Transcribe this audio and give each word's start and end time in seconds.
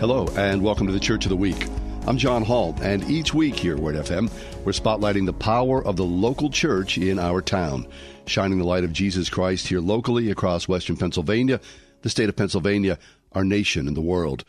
Hello, 0.00 0.26
and 0.36 0.60
welcome 0.60 0.88
to 0.88 0.92
the 0.92 0.98
Church 0.98 1.24
of 1.24 1.30
the 1.30 1.36
Week. 1.36 1.68
I'm 2.06 2.18
John 2.18 2.42
Hall, 2.42 2.76
and 2.82 3.08
each 3.08 3.32
week 3.32 3.54
here 3.54 3.74
at 3.74 3.80
Word 3.80 3.94
FM, 3.94 4.28
we're 4.64 4.72
spotlighting 4.72 5.24
the 5.24 5.32
power 5.32 5.82
of 5.82 5.96
the 5.96 6.04
local 6.04 6.50
church 6.50 6.98
in 6.98 7.20
our 7.20 7.40
town, 7.40 7.86
shining 8.26 8.58
the 8.58 8.64
light 8.64 8.82
of 8.82 8.92
Jesus 8.92 9.30
Christ 9.30 9.68
here 9.68 9.80
locally 9.80 10.32
across 10.32 10.66
Western 10.66 10.96
Pennsylvania, 10.96 11.60
the 12.02 12.10
state 12.10 12.28
of 12.28 12.34
Pennsylvania, 12.34 12.98
our 13.32 13.44
nation, 13.44 13.86
and 13.86 13.96
the 13.96 14.02
world. 14.02 14.44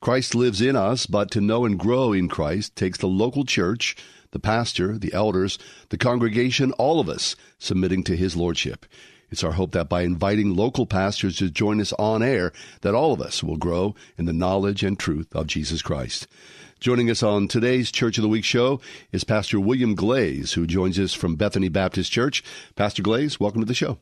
Christ 0.00 0.34
lives 0.34 0.60
in 0.60 0.76
us, 0.76 1.06
but 1.06 1.28
to 1.32 1.40
know 1.40 1.64
and 1.64 1.76
grow 1.76 2.12
in 2.12 2.28
Christ 2.28 2.76
takes 2.76 2.98
the 2.98 3.08
local 3.08 3.44
church, 3.44 3.96
the 4.30 4.38
pastor, 4.38 4.96
the 4.96 5.12
elders, 5.12 5.58
the 5.88 5.98
congregation, 5.98 6.70
all 6.72 7.00
of 7.00 7.08
us 7.08 7.34
submitting 7.58 8.04
to 8.04 8.16
his 8.16 8.36
lordship. 8.36 8.86
It's 9.34 9.42
our 9.42 9.50
hope 9.50 9.72
that 9.72 9.88
by 9.88 10.02
inviting 10.02 10.54
local 10.54 10.86
pastors 10.86 11.38
to 11.38 11.50
join 11.50 11.80
us 11.80 11.92
on 11.94 12.22
air, 12.22 12.52
that 12.82 12.94
all 12.94 13.12
of 13.12 13.20
us 13.20 13.42
will 13.42 13.56
grow 13.56 13.96
in 14.16 14.26
the 14.26 14.32
knowledge 14.32 14.84
and 14.84 14.96
truth 14.96 15.26
of 15.34 15.48
Jesus 15.48 15.82
Christ. 15.82 16.28
Joining 16.78 17.10
us 17.10 17.20
on 17.20 17.48
today's 17.48 17.90
Church 17.90 18.16
of 18.16 18.22
the 18.22 18.28
Week 18.28 18.44
show 18.44 18.80
is 19.10 19.24
Pastor 19.24 19.58
William 19.58 19.96
Glaze, 19.96 20.52
who 20.52 20.68
joins 20.68 21.00
us 21.00 21.14
from 21.14 21.34
Bethany 21.34 21.68
Baptist 21.68 22.12
Church. 22.12 22.44
Pastor 22.76 23.02
Glaze, 23.02 23.40
welcome 23.40 23.60
to 23.60 23.66
the 23.66 23.74
show. 23.74 23.98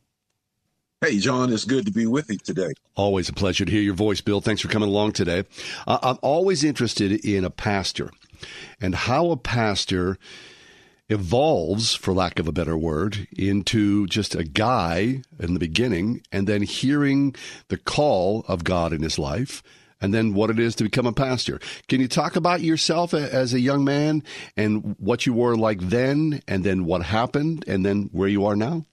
Hey, 1.01 1.17
John, 1.19 1.51
it's 1.51 1.65
good 1.65 1.87
to 1.87 1.93
be 1.93 2.05
with 2.05 2.29
you 2.29 2.37
today. 2.37 2.75
Always 2.95 3.31
a 3.31 3.33
pleasure 3.33 3.65
to 3.65 3.73
hear 3.73 3.81
your 3.81 3.95
voice, 3.95 4.21
Bill. 4.21 4.43
Thanks 4.43 4.61
for 4.61 4.69
coming 4.69 4.91
along 4.91 5.13
today. 5.13 5.45
Uh, 5.87 5.99
I'm 6.03 6.19
always 6.21 6.63
interested 6.63 7.11
in 7.25 7.47
a 7.47 7.51
pastor 7.51 8.11
and 8.83 8.95
how 8.95 9.31
a 9.31 9.39
pastor 9.39 10.19
evolves, 11.13 11.95
for 11.95 12.13
lack 12.13 12.39
of 12.39 12.49
a 12.49 12.53
better 12.53 12.77
word, 12.77 13.29
into 13.37 14.07
just 14.09 14.35
a 14.35 14.45
guy 14.45 15.23
in 15.39 15.55
the 15.55 15.61
beginning 15.61 16.23
and 16.33 16.47
then 16.47 16.63
hearing 16.63 17.35
the 17.69 17.77
call 17.77 18.45
of 18.49 18.65
God 18.65 18.93
in 18.93 19.03
his 19.03 19.19
life 19.19 19.63
and 20.01 20.13
then 20.13 20.35
what 20.35 20.51
it 20.51 20.59
is 20.59 20.75
to 20.75 20.85
become 20.85 21.07
a 21.07 21.13
pastor. 21.13 21.61
Can 21.89 22.01
you 22.01 22.09
talk 22.09 22.35
about 22.35 22.61
yourself 22.61 23.15
as 23.15 23.55
a 23.55 23.61
young 23.61 23.85
man 23.85 24.25
and 24.57 24.97
what 24.99 25.25
you 25.27 25.33
were 25.33 25.57
like 25.57 25.81
then 25.81 26.43
and 26.49 26.65
then 26.65 26.85
what 26.85 27.03
happened 27.03 27.65
and 27.69 27.87
then 27.87 28.11
where 28.13 28.29
you 28.29 28.45
are 28.47 28.57
now? 28.57 28.85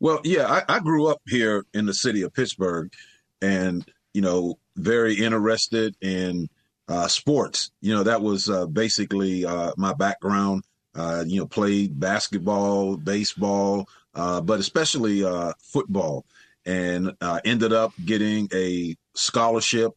Well, 0.00 0.20
yeah, 0.24 0.46
I, 0.68 0.76
I 0.76 0.80
grew 0.80 1.06
up 1.06 1.22
here 1.26 1.64
in 1.72 1.86
the 1.86 1.94
city 1.94 2.22
of 2.22 2.34
Pittsburgh 2.34 2.92
and, 3.40 3.84
you 4.12 4.20
know, 4.20 4.58
very 4.76 5.14
interested 5.14 5.96
in 6.00 6.48
uh, 6.88 7.08
sports. 7.08 7.70
You 7.80 7.94
know, 7.94 8.02
that 8.02 8.20
was 8.20 8.50
uh, 8.50 8.66
basically 8.66 9.46
uh, 9.46 9.72
my 9.76 9.94
background. 9.94 10.64
Uh, 10.94 11.24
you 11.26 11.40
know, 11.40 11.46
played 11.46 11.98
basketball, 11.98 12.96
baseball, 12.98 13.88
uh, 14.14 14.40
but 14.42 14.60
especially 14.60 15.24
uh, 15.24 15.52
football, 15.58 16.26
and 16.66 17.12
uh, 17.22 17.40
ended 17.46 17.72
up 17.72 17.92
getting 18.04 18.46
a 18.52 18.94
scholarship 19.14 19.92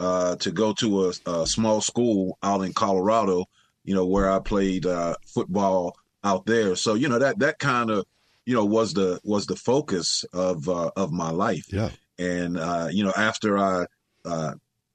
uh, 0.00 0.34
to 0.36 0.50
go 0.50 0.72
to 0.72 1.06
a, 1.06 1.12
a, 1.26 1.46
small 1.46 1.80
school 1.80 2.36
out 2.42 2.62
in 2.62 2.72
Colorado. 2.72 3.44
You 3.84 3.94
know, 3.94 4.06
where 4.06 4.30
I 4.30 4.40
played 4.40 4.86
uh, 4.86 5.14
football 5.24 5.96
out 6.24 6.46
there. 6.46 6.74
So 6.74 6.94
you 6.94 7.08
know 7.08 7.20
that 7.20 7.38
that 7.38 7.60
kind 7.60 7.90
of 7.90 8.04
you 8.44 8.54
know 8.54 8.64
was 8.64 8.92
the 8.92 9.20
was 9.22 9.46
the 9.46 9.56
focus 9.56 10.24
of 10.32 10.68
of 10.68 11.12
my 11.12 11.30
life. 11.30 11.72
Yeah. 11.72 11.90
And 12.18 12.56
you 12.92 13.04
know, 13.04 13.12
after 13.16 13.56
I 13.56 13.86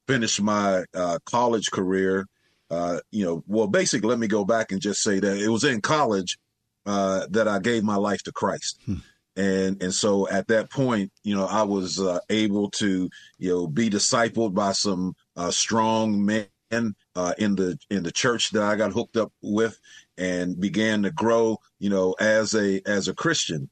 finished 0.05 0.41
my 0.41 0.83
college 1.25 1.71
career 1.71 2.27
uh, 2.69 2.99
you 3.11 3.25
know, 3.25 3.43
well, 3.47 3.67
basically, 3.67 4.09
let 4.09 4.19
me 4.19 4.27
go 4.27 4.45
back 4.45 4.71
and 4.71 4.81
just 4.81 5.01
say 5.01 5.19
that 5.19 5.37
it 5.37 5.49
was 5.49 5.63
in 5.63 5.81
college 5.81 6.37
uh, 6.85 7.27
that 7.31 7.47
I 7.47 7.59
gave 7.59 7.83
my 7.83 7.95
life 7.95 8.23
to 8.23 8.31
Christ. 8.31 8.79
Hmm. 8.85 8.95
And 9.37 9.83
and 9.83 9.93
so 9.93 10.29
at 10.29 10.47
that 10.47 10.71
point, 10.71 11.11
you 11.23 11.35
know, 11.35 11.45
I 11.45 11.63
was 11.63 11.99
uh, 11.99 12.19
able 12.29 12.71
to, 12.71 13.09
you 13.37 13.49
know, 13.49 13.67
be 13.67 13.89
discipled 13.89 14.53
by 14.53 14.71
some 14.71 15.13
uh, 15.35 15.51
strong 15.51 16.25
men 16.25 16.47
uh, 16.71 17.33
in 17.37 17.55
the 17.55 17.77
in 17.89 18.03
the 18.03 18.11
church 18.11 18.51
that 18.51 18.63
I 18.63 18.75
got 18.77 18.93
hooked 18.93 19.17
up 19.17 19.33
with, 19.41 19.77
and 20.17 20.59
began 20.59 21.03
to 21.03 21.11
grow, 21.11 21.59
you 21.79 21.89
know, 21.89 22.13
as 22.13 22.55
a 22.55 22.81
as 22.87 23.09
a 23.09 23.13
Christian. 23.13 23.69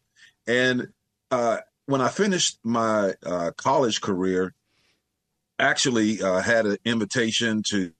And 0.47 0.89
uh, 1.31 1.59
when 1.85 2.01
I 2.01 2.09
finished 2.09 2.59
my 2.63 3.13
uh, 3.25 3.51
college 3.55 4.01
career, 4.01 4.53
actually 5.59 6.21
uh, 6.21 6.41
had 6.41 6.65
an 6.65 6.77
invitation 6.83 7.63
to 7.69 7.93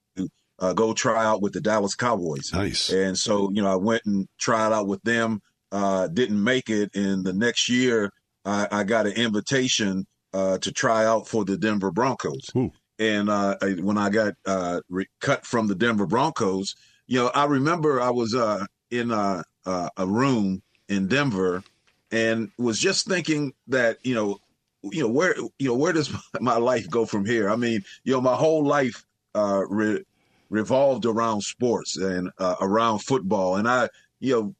uh, 0.64 0.72
go 0.72 0.94
try 0.94 1.26
out 1.26 1.42
with 1.42 1.52
the 1.52 1.60
Dallas 1.60 1.94
Cowboys. 1.94 2.54
Nice. 2.54 2.90
And 2.90 3.18
so, 3.18 3.52
you 3.52 3.62
know, 3.62 3.70
I 3.70 3.76
went 3.76 4.04
and 4.06 4.30
tried 4.40 4.72
out 4.72 4.88
with 4.88 5.02
them. 5.04 5.42
Uh, 5.74 6.08
didn't 6.08 6.42
make 6.42 6.70
it. 6.70 6.96
And 6.96 7.26
the 7.26 7.34
next 7.34 7.68
year, 7.68 8.12
I, 8.46 8.68
I 8.72 8.84
got 8.86 9.06
an 9.06 9.14
invitation 9.14 10.06
uh, 10.34 10.60
to 10.60 10.72
try 10.72 11.06
out 11.06 11.28
for 11.28 11.44
the 11.44 11.58
Denver 11.58 11.92
Broncos. 11.92 12.50
Ooh. 12.56 12.72
And 12.98 13.30
uh, 13.30 13.58
I, 13.62 13.72
when 13.72 13.98
I 13.98 14.10
got 14.10 14.36
uh, 14.46 14.80
re- 14.88 15.10
cut 15.20 15.46
from 15.46 15.68
the 15.68 15.76
Denver 15.76 16.06
Broncos, 16.06 16.76
you 17.08 17.20
know, 17.20 17.32
I 17.36 17.44
remember 17.46 18.00
I 18.00 18.12
was 18.12 18.34
uh, 18.34 18.66
in 18.90 19.12
a, 19.12 19.44
a 19.66 20.08
room 20.08 20.62
in 20.88 21.08
Denver 21.08 21.62
and 22.10 22.52
was 22.58 22.80
just 22.80 23.06
thinking 23.06 23.52
that, 23.68 23.98
you 24.04 24.16
know, 24.16 24.38
you 24.84 25.02
know 25.02 25.10
where 25.10 25.36
you 25.60 25.68
know 25.68 25.76
where 25.76 25.94
does 25.94 26.14
my 26.40 26.58
life 26.58 26.90
go 26.90 27.06
from 27.06 27.26
here? 27.26 27.50
I 27.50 27.56
mean, 27.56 27.82
you 28.04 28.14
know, 28.14 28.22
my 28.22 28.36
whole 28.36 28.66
life 28.66 29.04
uh, 29.36 29.64
re- 29.68 30.04
revolved 30.50 31.06
around 31.06 31.42
sports 31.42 31.98
and 31.98 32.30
uh, 32.38 32.56
around 32.62 33.00
football. 33.00 33.56
And 33.56 33.68
I, 33.68 33.90
you 34.20 34.34
know, 34.34 34.56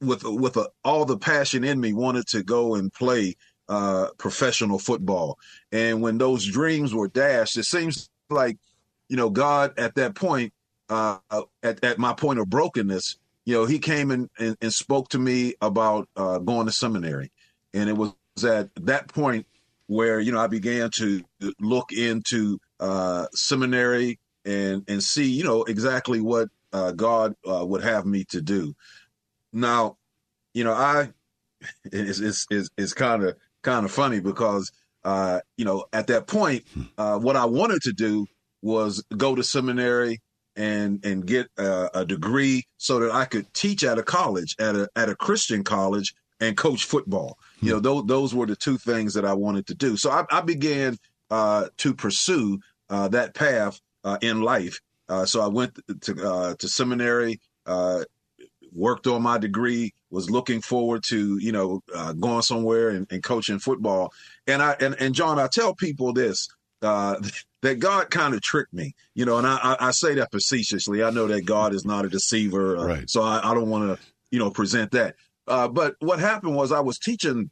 with 0.00 0.24
with 0.24 0.56
a, 0.56 0.68
all 0.84 1.04
the 1.04 1.18
passion 1.18 1.64
in 1.64 1.80
me, 1.80 1.92
wanted 1.92 2.26
to 2.28 2.42
go 2.42 2.74
and 2.74 2.92
play 2.92 3.36
uh, 3.68 4.08
professional 4.18 4.78
football. 4.78 5.38
And 5.72 6.02
when 6.02 6.18
those 6.18 6.44
dreams 6.44 6.94
were 6.94 7.08
dashed, 7.08 7.56
it 7.56 7.64
seems 7.64 8.10
like, 8.28 8.58
you 9.08 9.16
know, 9.16 9.30
God 9.30 9.78
at 9.78 9.94
that 9.94 10.14
point, 10.14 10.52
uh, 10.88 11.18
at, 11.62 11.82
at 11.82 11.98
my 11.98 12.12
point 12.12 12.38
of 12.38 12.50
brokenness, 12.50 13.16
you 13.44 13.54
know, 13.54 13.64
He 13.64 13.78
came 13.78 14.10
and, 14.10 14.28
and, 14.38 14.56
and 14.60 14.72
spoke 14.72 15.08
to 15.10 15.18
me 15.18 15.54
about 15.60 16.08
uh, 16.16 16.38
going 16.38 16.66
to 16.66 16.72
seminary. 16.72 17.32
And 17.72 17.88
it 17.88 17.96
was 17.96 18.12
at 18.44 18.68
that 18.82 19.08
point 19.08 19.46
where, 19.86 20.20
you 20.20 20.32
know, 20.32 20.40
I 20.40 20.46
began 20.46 20.90
to 20.96 21.22
look 21.60 21.92
into 21.92 22.58
uh, 22.80 23.26
seminary 23.34 24.18
and 24.44 24.84
and 24.88 25.02
see 25.02 25.30
you 25.30 25.44
know 25.44 25.64
exactly 25.64 26.20
what 26.20 26.48
uh, 26.72 26.92
God 26.92 27.34
uh, 27.48 27.64
would 27.64 27.82
have 27.82 28.04
me 28.04 28.24
to 28.30 28.42
do. 28.42 28.74
Now, 29.52 29.96
you 30.52 30.64
know, 30.64 30.72
I 30.72 31.10
it's 31.84 32.18
it's 32.18 32.46
it's, 32.50 32.70
it's 32.76 32.92
kind 32.92 33.24
of 33.24 33.36
kind 33.62 33.84
of 33.84 33.92
funny 33.92 34.20
because 34.20 34.72
uh, 35.04 35.40
you 35.56 35.64
know 35.64 35.86
at 35.92 36.08
that 36.08 36.26
point, 36.26 36.64
uh, 36.98 37.18
what 37.18 37.36
I 37.36 37.44
wanted 37.44 37.82
to 37.82 37.92
do 37.92 38.26
was 38.62 39.04
go 39.16 39.34
to 39.34 39.42
seminary 39.42 40.20
and 40.56 41.04
and 41.04 41.26
get 41.26 41.48
a, 41.58 41.90
a, 41.94 42.04
degree 42.04 42.64
so 42.76 43.00
that 43.00 43.12
I 43.12 43.24
could 43.24 43.52
teach 43.54 43.82
at 43.82 43.98
a 43.98 44.02
college 44.02 44.54
at 44.58 44.76
a 44.76 44.88
at 44.96 45.08
a 45.08 45.16
Christian 45.16 45.64
college 45.64 46.14
and 46.40 46.56
coach 46.56 46.84
football. 46.84 47.38
You 47.60 47.72
know, 47.72 47.80
those 47.80 48.04
those 48.06 48.34
were 48.34 48.46
the 48.46 48.56
two 48.56 48.78
things 48.78 49.14
that 49.14 49.24
I 49.24 49.34
wanted 49.34 49.66
to 49.68 49.74
do. 49.74 49.96
So 49.96 50.10
I, 50.10 50.24
I 50.30 50.40
began 50.40 50.96
uh, 51.30 51.68
to 51.78 51.94
pursue 51.94 52.60
uh, 52.88 53.08
that 53.08 53.34
path 53.34 53.80
uh, 54.04 54.18
in 54.20 54.42
life. 54.42 54.80
Uh, 55.08 55.26
so 55.26 55.40
I 55.40 55.48
went 55.48 55.78
to 56.02 56.28
uh, 56.28 56.54
to 56.54 56.68
seminary, 56.68 57.40
uh, 57.66 58.04
worked 58.72 59.06
on 59.06 59.22
my 59.22 59.38
degree, 59.38 59.92
was 60.10 60.30
looking 60.30 60.60
forward 60.60 61.02
to 61.08 61.38
you 61.38 61.52
know 61.52 61.82
uh, 61.94 62.12
going 62.12 62.42
somewhere 62.42 62.90
and, 62.90 63.06
and, 63.10 63.22
coaching 63.22 63.58
football. 63.58 64.12
And 64.46 64.62
I 64.62 64.76
and, 64.80 64.94
and 64.98 65.14
John, 65.14 65.38
I 65.38 65.48
tell 65.48 65.74
people 65.74 66.12
this 66.12 66.48
uh, 66.82 67.16
that 67.62 67.80
God 67.80 68.10
kind 68.10 68.34
of 68.34 68.40
tricked 68.40 68.72
me, 68.72 68.94
you 69.14 69.24
know, 69.24 69.38
and 69.38 69.46
I, 69.46 69.76
I, 69.80 69.90
say 69.90 70.14
that 70.16 70.30
facetiously. 70.30 71.02
I 71.02 71.10
know 71.10 71.26
that 71.28 71.46
God 71.46 71.74
is 71.74 71.86
not 71.86 72.04
a 72.04 72.10
deceiver, 72.10 72.76
right. 72.76 73.08
so 73.08 73.22
I, 73.22 73.50
I 73.50 73.54
don't 73.54 73.70
want 73.70 73.98
to 73.98 74.06
you 74.30 74.38
know 74.38 74.50
present 74.50 74.90
that. 74.92 75.16
but 75.46 75.96
what 76.00 76.18
happened 76.18 76.56
was 76.56 76.72
I 76.72 76.80
was 76.80 76.98
teaching 76.98 77.50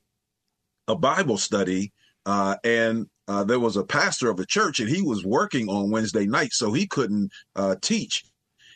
a 0.88 0.96
Bible 0.96 1.36
study, 1.36 1.92
and 2.26 3.08
uh, 3.28 3.44
there 3.44 3.60
was 3.60 3.76
a 3.76 3.84
pastor 3.84 4.30
of 4.30 4.40
a 4.40 4.46
church 4.46 4.80
and 4.80 4.88
he 4.88 5.02
was 5.02 5.24
working 5.24 5.68
on 5.68 5.90
Wednesday 5.90 6.26
night, 6.26 6.52
so 6.52 6.72
he 6.72 6.86
couldn't 6.86 7.30
uh, 7.56 7.76
teach. 7.80 8.24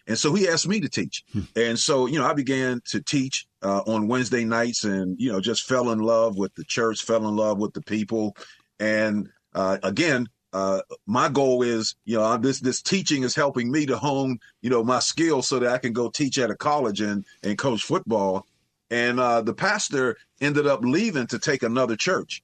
And 0.06 0.16
so 0.16 0.32
he 0.34 0.48
asked 0.48 0.68
me 0.68 0.80
to 0.80 0.88
teach. 0.88 1.24
Hmm. 1.32 1.40
And 1.56 1.78
so, 1.78 2.06
you 2.06 2.18
know, 2.18 2.26
I 2.26 2.32
began 2.32 2.80
to 2.90 3.00
teach 3.00 3.46
uh, 3.62 3.82
on 3.86 4.06
Wednesday 4.06 4.44
nights 4.44 4.84
and, 4.84 5.16
you 5.18 5.32
know, 5.32 5.40
just 5.40 5.64
fell 5.64 5.90
in 5.90 5.98
love 5.98 6.36
with 6.36 6.54
the 6.54 6.64
church, 6.64 7.02
fell 7.02 7.26
in 7.26 7.34
love 7.34 7.58
with 7.58 7.72
the 7.72 7.82
people. 7.82 8.36
And 8.78 9.28
uh, 9.52 9.78
again, 9.82 10.28
uh, 10.52 10.80
my 11.06 11.28
goal 11.28 11.62
is, 11.62 11.96
you 12.04 12.16
know, 12.16 12.36
this 12.38 12.60
this 12.60 12.80
teaching 12.80 13.24
is 13.24 13.34
helping 13.34 13.70
me 13.70 13.84
to 13.86 13.98
hone, 13.98 14.38
you 14.62 14.70
know, 14.70 14.84
my 14.84 15.00
skills 15.00 15.48
so 15.48 15.58
that 15.58 15.70
I 15.70 15.78
can 15.78 15.92
go 15.92 16.08
teach 16.08 16.38
at 16.38 16.50
a 16.50 16.56
college 16.56 17.00
and 17.00 17.26
and 17.42 17.58
coach 17.58 17.82
football. 17.82 18.46
And 18.88 19.18
uh, 19.18 19.42
the 19.42 19.52
pastor 19.52 20.16
ended 20.40 20.66
up 20.66 20.80
leaving 20.82 21.26
to 21.26 21.38
take 21.38 21.62
another 21.62 21.96
church, 21.96 22.42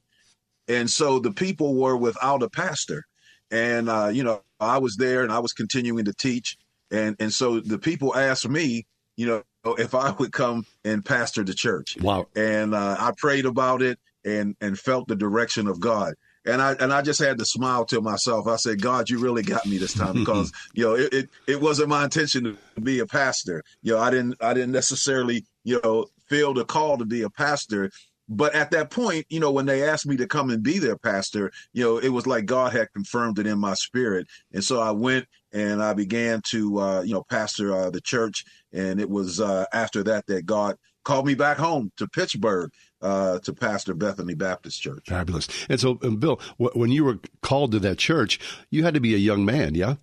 and 0.73 0.91
so 0.91 1.19
the 1.19 1.33
people 1.33 1.75
were 1.75 1.97
without 1.97 2.43
a 2.43 2.51
pastor. 2.51 3.05
And 3.51 3.89
uh, 3.89 4.11
you 4.13 4.25
know, 4.25 4.43
I 4.59 4.79
was 4.79 4.97
there 4.97 5.23
and 5.23 5.31
I 5.31 5.39
was 5.39 5.53
continuing 5.53 6.07
to 6.07 6.15
teach, 6.15 6.57
and 6.91 7.17
and 7.21 7.33
so 7.33 7.61
the 7.61 7.79
people 7.79 8.17
asked 8.17 8.49
me, 8.49 8.87
you 9.17 9.27
know, 9.27 9.75
if 9.77 9.95
I 9.95 10.11
would 10.13 10.33
come 10.33 10.65
and 10.85 11.05
pastor 11.05 11.45
the 11.45 11.55
church. 11.55 11.99
Wow! 12.01 12.27
And 12.35 12.75
uh, 12.75 12.97
I 12.99 13.13
prayed 13.17 13.45
about 13.45 13.83
it 13.83 13.99
and 14.25 14.57
and 14.61 14.79
felt 14.79 15.09
the 15.09 15.17
direction 15.17 15.67
of 15.67 15.81
God. 15.81 16.15
And 16.45 16.61
I 16.61 16.73
and 16.73 16.93
I 16.93 17.03
just 17.03 17.21
had 17.21 17.39
to 17.39 17.45
smile 17.45 17.85
to 17.87 18.01
myself. 18.01 18.49
I 18.49 18.57
said, 18.57 18.81
God, 18.81 19.11
you 19.11 19.19
really 19.21 19.43
got 19.43 19.67
me 19.67 19.79
this 19.79 19.95
time 19.95 20.15
because 20.15 20.51
you 20.75 20.85
know 20.85 20.95
it, 20.95 21.13
it, 21.13 21.29
it 21.47 21.61
wasn't 21.61 21.91
my 21.91 22.05
intention 22.05 22.59
to 22.75 22.81
be 22.81 22.99
a 23.01 23.07
pastor. 23.07 23.63
You 23.83 23.93
know, 23.93 24.01
I 24.01 24.11
didn't 24.11 24.37
I 24.41 24.55
didn't 24.55 24.73
necessarily 24.73 25.45
you 25.63 25.81
know 25.85 26.07
feel 26.27 26.55
the 26.55 26.65
call 26.65 26.99
to 26.99 27.05
be 27.05 27.23
a 27.23 27.31
pastor 27.31 27.91
but 28.29 28.55
at 28.55 28.71
that 28.71 28.91
point, 28.91 29.27
you 29.29 29.41
know, 29.41 29.51
when 29.51 29.67
they 29.67 29.87
asked 29.87 30.07
me 30.07 30.17
to 30.17 30.27
come 30.27 30.51
and 30.51 30.63
be 30.63 30.79
their 30.79 30.97
pastor, 30.97 31.53
you 31.73 31.83
know, 31.83 31.99
it 31.99 32.09
was 32.09 32.27
like 32.27 32.47
God 32.47 32.73
had 32.73 32.93
confirmed 32.93 33.39
it 33.39 33.47
in 33.47 33.59
my 33.59 33.75
spirit. 33.75 34.27
And 34.53 34.63
so 34.63 34.81
I 34.81 34.91
went 34.91 35.27
and 35.53 35.83
I 35.83 35.93
began 35.93 36.41
to, 36.51 36.79
uh, 36.81 37.03
you 37.03 37.13
know, 37.13 37.25
pastor 37.29 37.75
uh, 37.75 37.91
the 37.91 38.01
church. 38.01 38.45
And 38.73 39.01
it 39.01 39.11
was 39.11 39.41
uh, 39.41 39.67
after 39.73 40.03
that 40.05 40.27
that 40.27 40.47
God 40.47 40.77
called 41.05 41.27
me 41.27 41.35
back 41.35 41.59
home 41.59 41.91
to 41.97 42.07
Pittsburgh 42.09 42.71
uh, 43.01 43.39
to 43.41 43.53
pastor 43.53 43.95
Bethany 43.95 44.35
Baptist 44.35 44.81
Church. 44.81 45.05
Fabulous. 45.09 45.49
And 45.69 45.81
so, 45.81 45.99
and 46.03 46.21
Bill, 46.21 46.41
w- 46.59 46.79
when 46.79 46.91
you 46.91 47.05
were 47.05 47.19
called 47.43 47.73
to 47.73 47.81
that 47.81 47.99
church, 47.99 48.39
you 48.71 48.85
had 48.85 48.95
to 48.95 49.01
be 49.01 49.15
a 49.15 49.19
young 49.19 49.45
man, 49.45 49.75
yeah? 49.75 49.97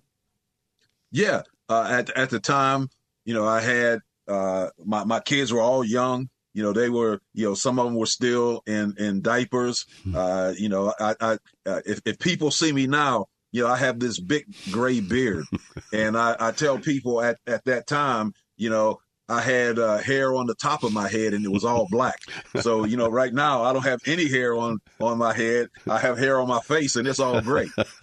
Yeah. 1.10 1.42
Uh, 1.68 1.86
at 1.88 2.10
at 2.16 2.30
the 2.30 2.40
time, 2.40 2.90
you 3.24 3.32
know, 3.32 3.46
I 3.46 3.60
had 3.60 4.00
uh, 4.28 4.68
my 4.84 5.04
my 5.04 5.20
kids 5.20 5.52
were 5.52 5.60
all 5.60 5.84
young. 5.84 6.28
You 6.52 6.62
know, 6.62 6.72
they 6.72 6.88
were, 6.88 7.20
you 7.32 7.46
know, 7.46 7.54
some 7.54 7.78
of 7.78 7.86
them 7.86 7.94
were 7.94 8.06
still 8.06 8.62
in 8.66 8.94
in 8.98 9.22
diapers. 9.22 9.86
Hmm. 10.04 10.16
Uh, 10.16 10.52
you 10.56 10.68
know, 10.68 10.92
I, 10.98 11.14
I 11.20 11.32
uh, 11.66 11.80
if 11.86 12.00
if 12.04 12.18
people 12.18 12.50
see 12.50 12.72
me 12.72 12.86
now, 12.86 13.26
you 13.52 13.62
know, 13.62 13.68
I 13.68 13.76
have 13.76 13.98
this 13.98 14.18
big 14.20 14.44
gray 14.70 15.00
beard, 15.00 15.44
and 15.92 16.16
I, 16.16 16.36
I 16.38 16.52
tell 16.52 16.78
people 16.78 17.22
at 17.22 17.38
at 17.46 17.64
that 17.64 17.86
time, 17.86 18.32
you 18.56 18.70
know, 18.70 18.98
I 19.30 19.40
had 19.40 19.78
uh, 19.78 19.98
hair 19.98 20.34
on 20.34 20.46
the 20.46 20.56
top 20.56 20.82
of 20.82 20.92
my 20.92 21.08
head 21.08 21.34
and 21.34 21.44
it 21.44 21.52
was 21.52 21.64
all 21.64 21.86
black. 21.88 22.18
So 22.60 22.84
you 22.84 22.96
know, 22.96 23.08
right 23.08 23.32
now 23.32 23.62
I 23.62 23.72
don't 23.72 23.84
have 23.84 24.00
any 24.06 24.28
hair 24.28 24.56
on 24.56 24.80
on 24.98 25.18
my 25.18 25.32
head. 25.32 25.68
I 25.88 25.98
have 26.00 26.18
hair 26.18 26.40
on 26.40 26.48
my 26.48 26.60
face 26.60 26.96
and 26.96 27.06
it's 27.06 27.20
all 27.20 27.40
gray. 27.40 27.68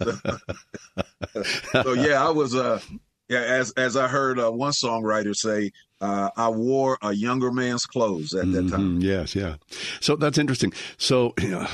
so 1.72 1.92
yeah, 1.92 2.24
I 2.26 2.30
was 2.30 2.54
uh 2.54 2.80
yeah 3.28 3.40
as 3.40 3.72
as 3.72 3.94
I 3.94 4.08
heard 4.08 4.40
uh, 4.40 4.50
one 4.50 4.72
songwriter 4.72 5.36
say, 5.36 5.70
uh, 6.00 6.30
I 6.36 6.48
wore 6.48 6.98
a 7.02 7.12
younger 7.12 7.50
man's 7.50 7.86
clothes 7.86 8.34
at 8.34 8.50
that 8.52 8.68
time. 8.70 8.98
Mm-hmm. 8.98 9.00
Yes, 9.00 9.34
yeah. 9.34 9.56
So 10.00 10.16
that's 10.16 10.38
interesting. 10.38 10.72
So 10.96 11.34
you 11.40 11.48
know, 11.48 11.66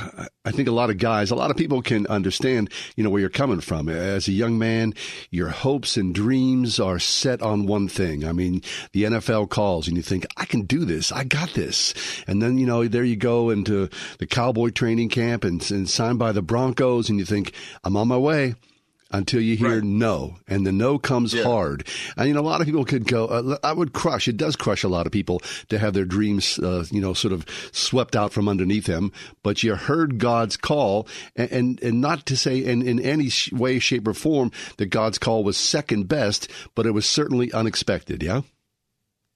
I 0.45 0.51
think 0.51 0.69
a 0.69 0.73
lot 0.73 0.91
of 0.91 0.99
guys, 0.99 1.31
a 1.31 1.35
lot 1.35 1.51
of 1.51 1.57
people 1.57 1.83
can 1.83 2.07
understand, 2.07 2.71
you 2.97 3.05
know, 3.05 3.11
where 3.11 3.21
you're 3.21 3.31
coming 3.31 3.61
from. 3.61 3.89
As 3.89 4.29
a 4.29 4.33
young 4.33 4.59
man, 4.59 4.95
your 5.31 5.49
hopes 5.49 5.97
and 5.97 6.15
dreams 6.15 6.81
are 6.81 6.99
set 6.99 7.43
on 7.43 7.67
one 7.67 7.89
thing. 7.89 8.25
I 8.25 8.33
mean, 8.33 8.63
the 8.93 9.05
NFL 9.05 9.51
calls 9.51 9.89
and 9.89 9.97
you 9.97 10.03
think, 10.03 10.27
I 10.37 10.45
can 10.45 10.63
do 10.63 10.85
this. 10.85 11.13
I 11.13 11.25
got 11.25 11.55
this. 11.55 11.95
And 12.27 12.43
then, 12.43 12.59
you 12.59 12.67
know, 12.67 12.87
there 12.89 13.05
you 13.05 13.17
go 13.17 13.51
into 13.51 13.89
the 14.19 14.27
cowboy 14.27 14.71
training 14.71 15.09
camp 15.09 15.45
and, 15.45 15.71
and 15.71 15.89
signed 15.89 16.19
by 16.19 16.33
the 16.33 16.43
Broncos 16.43 17.09
and 17.09 17.19
you 17.19 17.25
think, 17.25 17.53
I'm 17.83 17.97
on 17.97 18.09
my 18.09 18.19
way 18.19 18.55
until 19.11 19.41
you 19.41 19.57
hear 19.57 19.77
right. 19.77 19.85
no, 19.85 20.37
and 20.49 20.67
the 20.67 20.73
no 20.73 20.99
comes 20.99 21.35
yeah. 21.35 21.45
hard. 21.45 21.87
And 22.17 22.29
you 22.29 22.35
know, 22.35 22.41
a 22.41 22.43
lot 22.43 22.61
of 22.61 22.67
people 22.67 22.85
could 22.85 23.07
go. 23.07 23.27
Uh, 23.27 23.59
I 23.63 23.73
would 23.73 23.93
crush. 23.93 24.29
It 24.29 24.37
does 24.37 24.57
crush 24.57 24.83
a 24.83 24.89
lot 24.89 25.07
of 25.07 25.13
people 25.13 25.41
to 25.69 25.79
have 25.79 25.95
their 25.95 26.05
dreams, 26.05 26.59
uh, 26.59 26.85
you 26.91 27.01
know, 27.01 27.15
sort 27.15 27.33
of 27.33 27.47
swept 27.73 28.17
out 28.17 28.33
from 28.33 28.49
underneath 28.49 28.87
them. 28.87 29.13
But 29.43 29.63
you 29.63 29.75
heard 29.75 30.19
God's 30.19 30.57
call, 30.57 31.07
and 31.37 31.51
and, 31.51 31.83
and 31.83 32.01
not 32.01 32.27
to 32.27 32.37
say 32.37 32.59
in 32.59 32.83
in 32.83 33.01
any 33.01 33.31
way, 33.53 33.79
shape, 33.79 34.09
or 34.09 34.15
form 34.15 34.51
that 34.79 34.87
God's 34.87 35.19
call 35.19 35.45
was 35.45 35.57
second 35.57 36.09
best, 36.09 36.51
but 36.75 36.87
it 36.87 36.93
was 36.93 37.07
certainly 37.07 37.53
unexpected. 37.53 38.23
Yeah. 38.23 38.43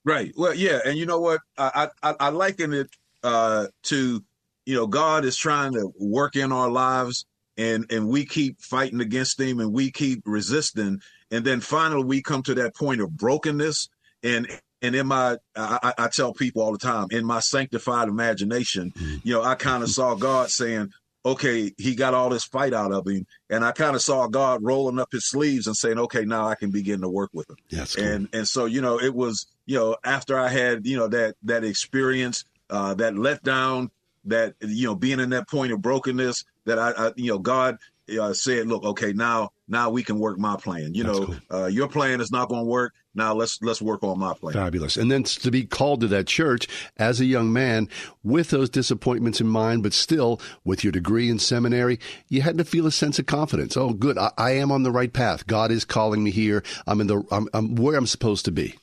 Right. 0.05 0.33
Well, 0.37 0.55
yeah, 0.55 0.81
and 0.85 0.97
you 0.97 1.07
know 1.07 1.21
what? 1.21 1.41
I 1.57 1.89
I, 2.03 2.15
I 2.19 2.29
liken 2.31 2.73
it 2.73 2.89
uh, 3.23 3.67
to 3.85 4.25
you 4.67 4.75
know 4.75 4.87
God 4.87 5.25
is 5.25 5.37
trying 5.37 5.73
to 5.75 5.93
work 5.99 6.37
in 6.37 6.53
our 6.53 6.71
lives 6.71 7.27
and 7.59 7.85
and 7.91 8.09
we 8.09 8.25
keep 8.25 8.61
fighting 8.61 9.01
against 9.01 9.39
him 9.39 9.61
and 9.61 9.73
we 9.73 9.91
keep 9.91 10.23
resisting. 10.25 11.01
And 11.31 11.45
then 11.45 11.61
finally 11.61 12.05
we 12.05 12.23
come 12.23 12.43
to 12.45 12.55
that 12.55 12.75
point 12.75 13.03
of 13.03 13.15
brokenness. 13.15 13.89
And 14.23 14.49
and 14.81 14.95
in 14.95 15.07
my 15.09 15.37
I, 15.57 15.93
I 15.99 16.09
tell 16.09 16.33
people 16.33 16.63
all 16.63 16.73
the 16.73 16.79
time 16.79 17.09
in 17.11 17.25
my 17.25 17.41
sanctified 17.41 18.09
imagination 18.09 18.93
mm-hmm. 18.97 19.17
you 19.25 19.35
know 19.35 19.43
i 19.43 19.55
kind 19.55 19.83
of 19.83 19.91
saw 19.91 20.15
god 20.15 20.51
saying 20.51 20.93
okay 21.25 21.73
he 21.79 21.95
got 21.95 22.15
all 22.15 22.29
this 22.29 22.45
fight 22.45 22.73
out 22.73 22.93
of 22.93 23.07
him. 23.07 23.27
And 23.51 23.65
i 23.65 23.73
kind 23.73 23.97
of 23.97 24.03
saw 24.03 24.29
god 24.29 24.63
rolling 24.63 24.99
up 24.99 25.09
his 25.13 25.29
sleeves 25.29 25.67
and 25.67 25.77
saying 25.77 25.99
okay 25.99 26.25
now 26.25 26.47
i 26.47 26.55
can 26.55 26.71
begin 26.71 27.01
to 27.01 27.09
work 27.09 27.31
with 27.33 27.51
him. 27.51 27.57
Yes 27.69 27.97
cool. 27.97 28.05
and 28.05 28.29
and 28.33 28.47
so 28.47 28.67
you 28.67 28.81
know 28.81 29.01
it 29.01 29.15
was 29.15 29.47
you 29.67 29.77
know 29.77 29.97
after 30.05 30.39
i 30.39 30.49
had 30.49 30.87
you 30.87 30.97
know 30.97 31.09
that 31.09 31.35
that 31.43 31.65
experience 31.65 32.45
uh 32.71 32.95
that 32.95 33.15
letdown 33.15 33.91
that 34.25 34.55
you 34.61 34.87
know 34.87 34.95
being 34.95 35.21
in 35.21 35.31
that 35.31 35.49
point 35.49 35.73
of 35.73 35.83
brokenness 35.83 36.45
that 36.69 36.79
I, 36.79 36.91
I 36.91 37.13
you 37.17 37.33
know, 37.33 37.39
God 37.39 37.79
uh, 38.21 38.33
said, 38.33 38.67
look, 38.67 38.85
okay, 38.85 39.13
now 39.13 39.51
now 39.67 39.91
we 39.91 40.03
can 40.03 40.19
work 40.19 40.39
my 40.39 40.57
plan. 40.57 40.95
You 40.95 41.05
That's 41.05 41.19
know, 41.19 41.27
cool. 41.27 41.37
uh, 41.51 41.67
your 41.67 41.89
plan 41.89 42.21
is 42.21 42.31
not 42.31 42.49
going 42.49 42.63
to 42.63 42.71
work. 42.71 42.95
Now 43.15 43.35
let's 43.35 43.61
let's 43.63 43.83
work 43.83 44.03
on 44.05 44.19
my 44.19 44.33
plan. 44.35 44.55
Fabulous. 44.55 44.97
And 44.97 45.11
then 45.11 45.25
to 45.25 45.51
be 45.51 45.65
called 45.65 46.01
to 46.03 46.09
that 46.09 46.27
church 46.27 46.69
as 46.97 47.21
a 47.21 47.25
young 47.25 47.53
man 47.53 47.89
with 48.23 48.51
those 48.51 48.71
disappointments 48.71 49.41
in 49.41 49.49
mind, 49.49 49.83
but 49.83 49.93
still 49.93 50.41
with 50.65 50.85
your 50.85 50.93
degree 50.93 51.29
in 51.29 51.39
seminary, 51.39 51.99
you 52.29 52.43
had 52.43 52.59
to 52.59 52.65
feel 52.65 52.87
a 52.87 52.93
sense 52.93 53.19
of 53.19 53.27
confidence. 53.27 53.77
Oh, 53.77 53.93
good, 53.93 54.17
I, 54.17 54.31
I 54.39 54.51
am 54.53 54.71
on 54.71 54.85
the 54.85 54.93
right 54.93 55.13
path. 55.13 55.47
God 55.47 55.71
is 55.71 55.85
calling 55.85 56.23
me 56.23 56.31
here. 56.31 56.63
I'm 56.87 57.01
in 57.01 57.09
the 57.09 57.23
I'm, 57.31 57.49
I'm 57.53 57.75
where 57.75 57.97
I'm 57.97 58.07
supposed 58.07 58.45
to 58.45 58.53
be. 58.53 58.77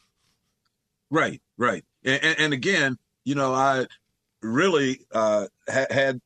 Right, 1.10 1.42
right. 1.58 1.86
And, 2.04 2.24
and, 2.24 2.40
and 2.40 2.54
again, 2.54 2.98
you 3.24 3.36
know, 3.36 3.54
I 3.54 3.86
really 4.42 5.00
uh, 5.12 5.48
ha- 5.68 5.86
had 5.89 6.20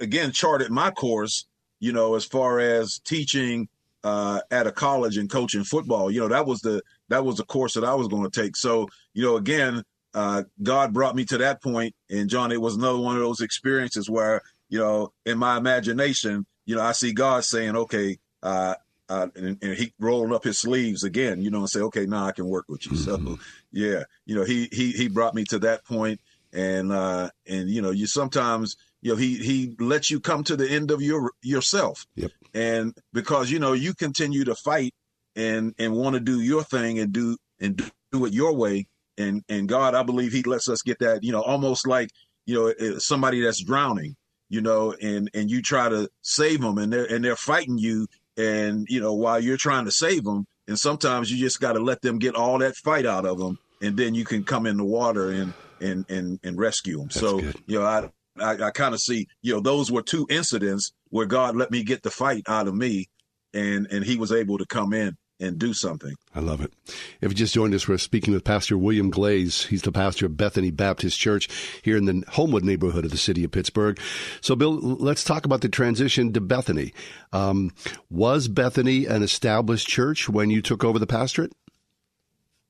again 0.00 0.32
charted 0.32 0.70
my 0.70 0.90
course, 0.90 1.46
you 1.78 1.92
know, 1.92 2.14
as 2.14 2.24
far 2.24 2.60
as 2.60 2.98
teaching 3.00 3.68
uh, 4.04 4.40
at 4.50 4.66
a 4.66 4.72
college 4.72 5.16
and 5.16 5.30
coaching 5.30 5.64
football. 5.64 6.10
You 6.10 6.20
know, 6.20 6.28
that 6.28 6.46
was 6.46 6.60
the 6.60 6.82
that 7.08 7.24
was 7.24 7.36
the 7.36 7.44
course 7.44 7.74
that 7.74 7.84
I 7.84 7.94
was 7.94 8.08
going 8.08 8.28
to 8.28 8.42
take. 8.42 8.56
So, 8.56 8.88
you 9.14 9.24
know, 9.24 9.36
again, 9.36 9.82
uh, 10.14 10.44
God 10.62 10.92
brought 10.92 11.16
me 11.16 11.24
to 11.26 11.38
that 11.38 11.62
point, 11.62 11.94
and 12.08 12.28
John, 12.28 12.52
it 12.52 12.60
was 12.60 12.76
another 12.76 12.98
one 12.98 13.16
of 13.16 13.22
those 13.22 13.40
experiences 13.40 14.08
where, 14.10 14.42
you 14.68 14.78
know, 14.78 15.12
in 15.24 15.38
my 15.38 15.56
imagination, 15.56 16.46
you 16.66 16.76
know, 16.76 16.82
I 16.82 16.92
see 16.92 17.12
God 17.12 17.44
saying, 17.44 17.76
"Okay," 17.76 18.18
uh, 18.42 18.74
uh, 19.08 19.28
and, 19.34 19.58
and, 19.60 19.74
he 19.76 19.92
rolling 19.98 20.32
up 20.32 20.44
his 20.44 20.58
sleeves 20.58 21.04
again, 21.04 21.42
you 21.42 21.50
know, 21.50 21.58
and 21.58 21.70
say, 21.70 21.80
"Okay, 21.80 22.06
now 22.06 22.26
I 22.26 22.32
can 22.32 22.46
work 22.46 22.66
with 22.68 22.86
you." 22.86 22.92
Mm-hmm. 22.92 23.26
So, 23.26 23.38
yeah, 23.72 24.04
you 24.24 24.34
know, 24.34 24.44
he 24.44 24.68
he 24.72 24.92
he 24.92 25.08
brought 25.08 25.34
me 25.34 25.44
to 25.44 25.58
that 25.60 25.84
point, 25.84 26.20
and 26.52 26.92
uh, 26.92 27.30
and 27.46 27.68
you 27.68 27.82
know, 27.82 27.90
you 27.90 28.06
sometimes 28.06 28.76
you 29.02 29.12
know 29.12 29.16
he 29.16 29.36
he 29.36 29.74
lets 29.78 30.10
you 30.10 30.20
come 30.20 30.44
to 30.44 30.56
the 30.56 30.68
end 30.70 30.90
of 30.90 31.00
your 31.02 31.32
yourself 31.42 32.06
yep. 32.14 32.30
and 32.54 32.96
because 33.12 33.50
you 33.50 33.58
know 33.58 33.72
you 33.72 33.94
continue 33.94 34.44
to 34.44 34.54
fight 34.54 34.94
and 35.36 35.74
and 35.78 35.92
want 35.92 36.14
to 36.14 36.20
do 36.20 36.40
your 36.40 36.62
thing 36.62 36.98
and 36.98 37.12
do 37.12 37.36
and 37.60 37.90
do 38.12 38.24
it 38.24 38.32
your 38.32 38.54
way 38.54 38.86
and 39.18 39.42
and 39.48 39.68
god 39.68 39.94
i 39.94 40.02
believe 40.02 40.32
he 40.32 40.42
lets 40.42 40.68
us 40.68 40.82
get 40.82 40.98
that 40.98 41.22
you 41.22 41.32
know 41.32 41.42
almost 41.42 41.86
like 41.86 42.10
you 42.46 42.54
know 42.54 42.66
eh, 42.66 42.98
somebody 42.98 43.40
that's 43.40 43.62
drowning 43.62 44.16
you 44.48 44.60
know 44.60 44.94
and 45.00 45.30
and 45.34 45.50
you 45.50 45.62
try 45.62 45.88
to 45.88 46.08
save 46.22 46.60
them 46.60 46.78
and 46.78 46.92
they're 46.92 47.06
and 47.12 47.24
they're 47.24 47.36
fighting 47.36 47.78
you 47.78 48.06
and 48.36 48.86
you 48.88 49.00
know 49.00 49.14
while 49.14 49.40
you're 49.40 49.56
trying 49.56 49.84
to 49.84 49.90
save 49.92 50.24
them 50.24 50.46
and 50.66 50.78
sometimes 50.78 51.30
you 51.30 51.38
just 51.38 51.60
got 51.60 51.72
to 51.72 51.80
let 51.80 52.00
them 52.02 52.18
get 52.18 52.34
all 52.34 52.58
that 52.58 52.76
fight 52.76 53.06
out 53.06 53.24
of 53.24 53.38
them 53.38 53.58
and 53.80 53.96
then 53.96 54.14
you 54.14 54.24
can 54.24 54.44
come 54.44 54.66
in 54.66 54.76
the 54.76 54.84
water 54.84 55.30
and 55.30 55.52
and 55.80 56.04
and, 56.10 56.38
and 56.42 56.58
rescue 56.58 56.98
them 56.98 57.06
That's 57.06 57.20
so 57.20 57.38
good. 57.38 57.56
you 57.66 57.78
know 57.78 57.86
i 57.86 58.10
I, 58.40 58.66
I 58.66 58.70
kind 58.70 58.94
of 58.94 59.00
see, 59.00 59.28
you 59.42 59.54
know, 59.54 59.60
those 59.60 59.90
were 59.90 60.02
two 60.02 60.26
incidents 60.30 60.92
where 61.08 61.26
God 61.26 61.56
let 61.56 61.70
me 61.70 61.82
get 61.82 62.02
the 62.02 62.10
fight 62.10 62.42
out 62.48 62.68
of 62.68 62.74
me, 62.74 63.08
and 63.54 63.86
and 63.90 64.04
He 64.04 64.16
was 64.16 64.32
able 64.32 64.58
to 64.58 64.66
come 64.66 64.92
in 64.92 65.16
and 65.40 65.58
do 65.58 65.72
something. 65.72 66.14
I 66.34 66.40
love 66.40 66.60
it. 66.60 66.72
If 67.20 67.30
you 67.30 67.34
just 67.34 67.54
joined 67.54 67.74
us, 67.74 67.88
we're 67.88 67.98
speaking 67.98 68.34
with 68.34 68.44
Pastor 68.44 68.76
William 68.76 69.10
Glaze. 69.10 69.64
He's 69.64 69.82
the 69.82 69.90
pastor 69.90 70.26
of 70.26 70.36
Bethany 70.36 70.70
Baptist 70.70 71.18
Church 71.18 71.48
here 71.82 71.96
in 71.96 72.04
the 72.04 72.22
Homewood 72.28 72.64
neighborhood 72.64 73.06
of 73.06 73.10
the 73.10 73.16
city 73.16 73.42
of 73.42 73.50
Pittsburgh. 73.50 73.98
So, 74.40 74.54
Bill, 74.54 74.74
let's 74.78 75.24
talk 75.24 75.46
about 75.46 75.62
the 75.62 75.68
transition 75.68 76.32
to 76.34 76.40
Bethany. 76.40 76.92
Um, 77.32 77.72
was 78.10 78.48
Bethany 78.48 79.06
an 79.06 79.22
established 79.22 79.88
church 79.88 80.28
when 80.28 80.50
you 80.50 80.60
took 80.60 80.84
over 80.84 80.98
the 80.98 81.06
pastorate? 81.06 81.52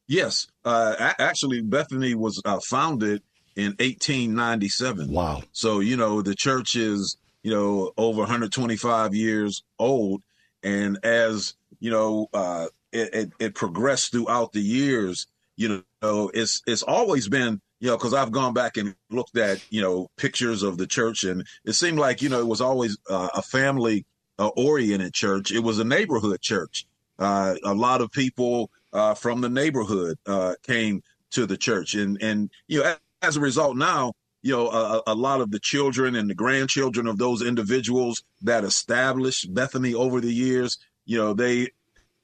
Yes, 0.07 0.47
uh, 0.65 0.95
a- 0.99 1.23
actually, 1.23 1.61
Bethany 1.61 2.15
was 2.15 2.41
uh, 2.45 2.61
founded 2.61 3.23
in 3.57 3.73
1897. 3.79 5.11
Wow. 5.11 5.43
So 5.53 5.81
you 5.81 5.97
know 5.97 6.23
the 6.23 6.35
church 6.35 6.77
is 6.77 7.17
you 7.43 7.51
know 7.51 7.93
over 7.97 8.21
125 8.21 9.15
years 9.15 9.63
old, 9.79 10.23
and 10.63 10.99
as 11.05 11.55
you 11.81 11.91
know, 11.91 12.29
uh, 12.33 12.67
it, 12.93 13.15
it, 13.15 13.33
it 13.41 13.55
progressed 13.55 14.13
throughout 14.13 14.53
the 14.53 14.61
years. 14.61 15.27
You 15.57 15.85
know, 16.03 16.31
it's 16.33 16.63
it's 16.67 16.83
always 16.83 17.29
been 17.29 17.61
you 17.81 17.89
know 17.89 17.97
because 17.97 18.15
I've 18.15 18.31
gone 18.31 18.55
back 18.55 18.77
and 18.77 18.95
looked 19.11 19.37
at 19.37 19.63
you 19.71 19.83
know 19.83 20.11
pictures 20.17 20.63
of 20.63 20.79
the 20.79 20.87
church, 20.87 21.25
and 21.25 21.47
it 21.65 21.73
seemed 21.73 21.99
like 21.99 22.23
you 22.23 22.29
know 22.29 22.41
it 22.41 22.47
was 22.47 22.61
always 22.61 22.97
uh, 23.09 23.29
a 23.35 23.43
family 23.43 24.07
uh, 24.39 24.49
oriented 24.49 25.13
church. 25.13 25.51
It 25.51 25.61
was 25.61 25.79
a 25.79 25.85
neighborhood 25.85 26.41
church. 26.41 26.87
Uh, 27.19 27.55
a 27.65 27.75
lot 27.75 28.01
of 28.01 28.11
people 28.11 28.71
uh, 28.93 29.15
from 29.15 29.41
the 29.41 29.51
neighborhood 29.51 30.19
uh, 30.27 30.55
came 30.63 31.03
to 31.33 31.47
the 31.47 31.57
church, 31.57 31.95
and 31.95 32.21
and 32.23 32.51
you 32.69 32.83
know 32.83 32.95
as 33.23 33.37
a 33.37 33.41
result 33.41 33.77
now 33.77 34.13
you 34.43 34.53
know 34.53 34.69
a, 34.69 35.03
a, 35.09 35.15
lot 35.15 35.41
of 35.41 35.51
the 35.51 35.59
children 35.59 36.15
and 36.15 36.29
the 36.29 36.35
grandchildren 36.35 37.07
of 37.07 37.19
those 37.19 37.43
individuals 37.43 38.23
that 38.43 38.65
established 38.65 39.53
Bethany 39.53 39.95
over 39.95 40.21
the 40.21 40.33
years, 40.33 40.79
you 41.05 41.19
know 41.19 41.35
they 41.35 41.69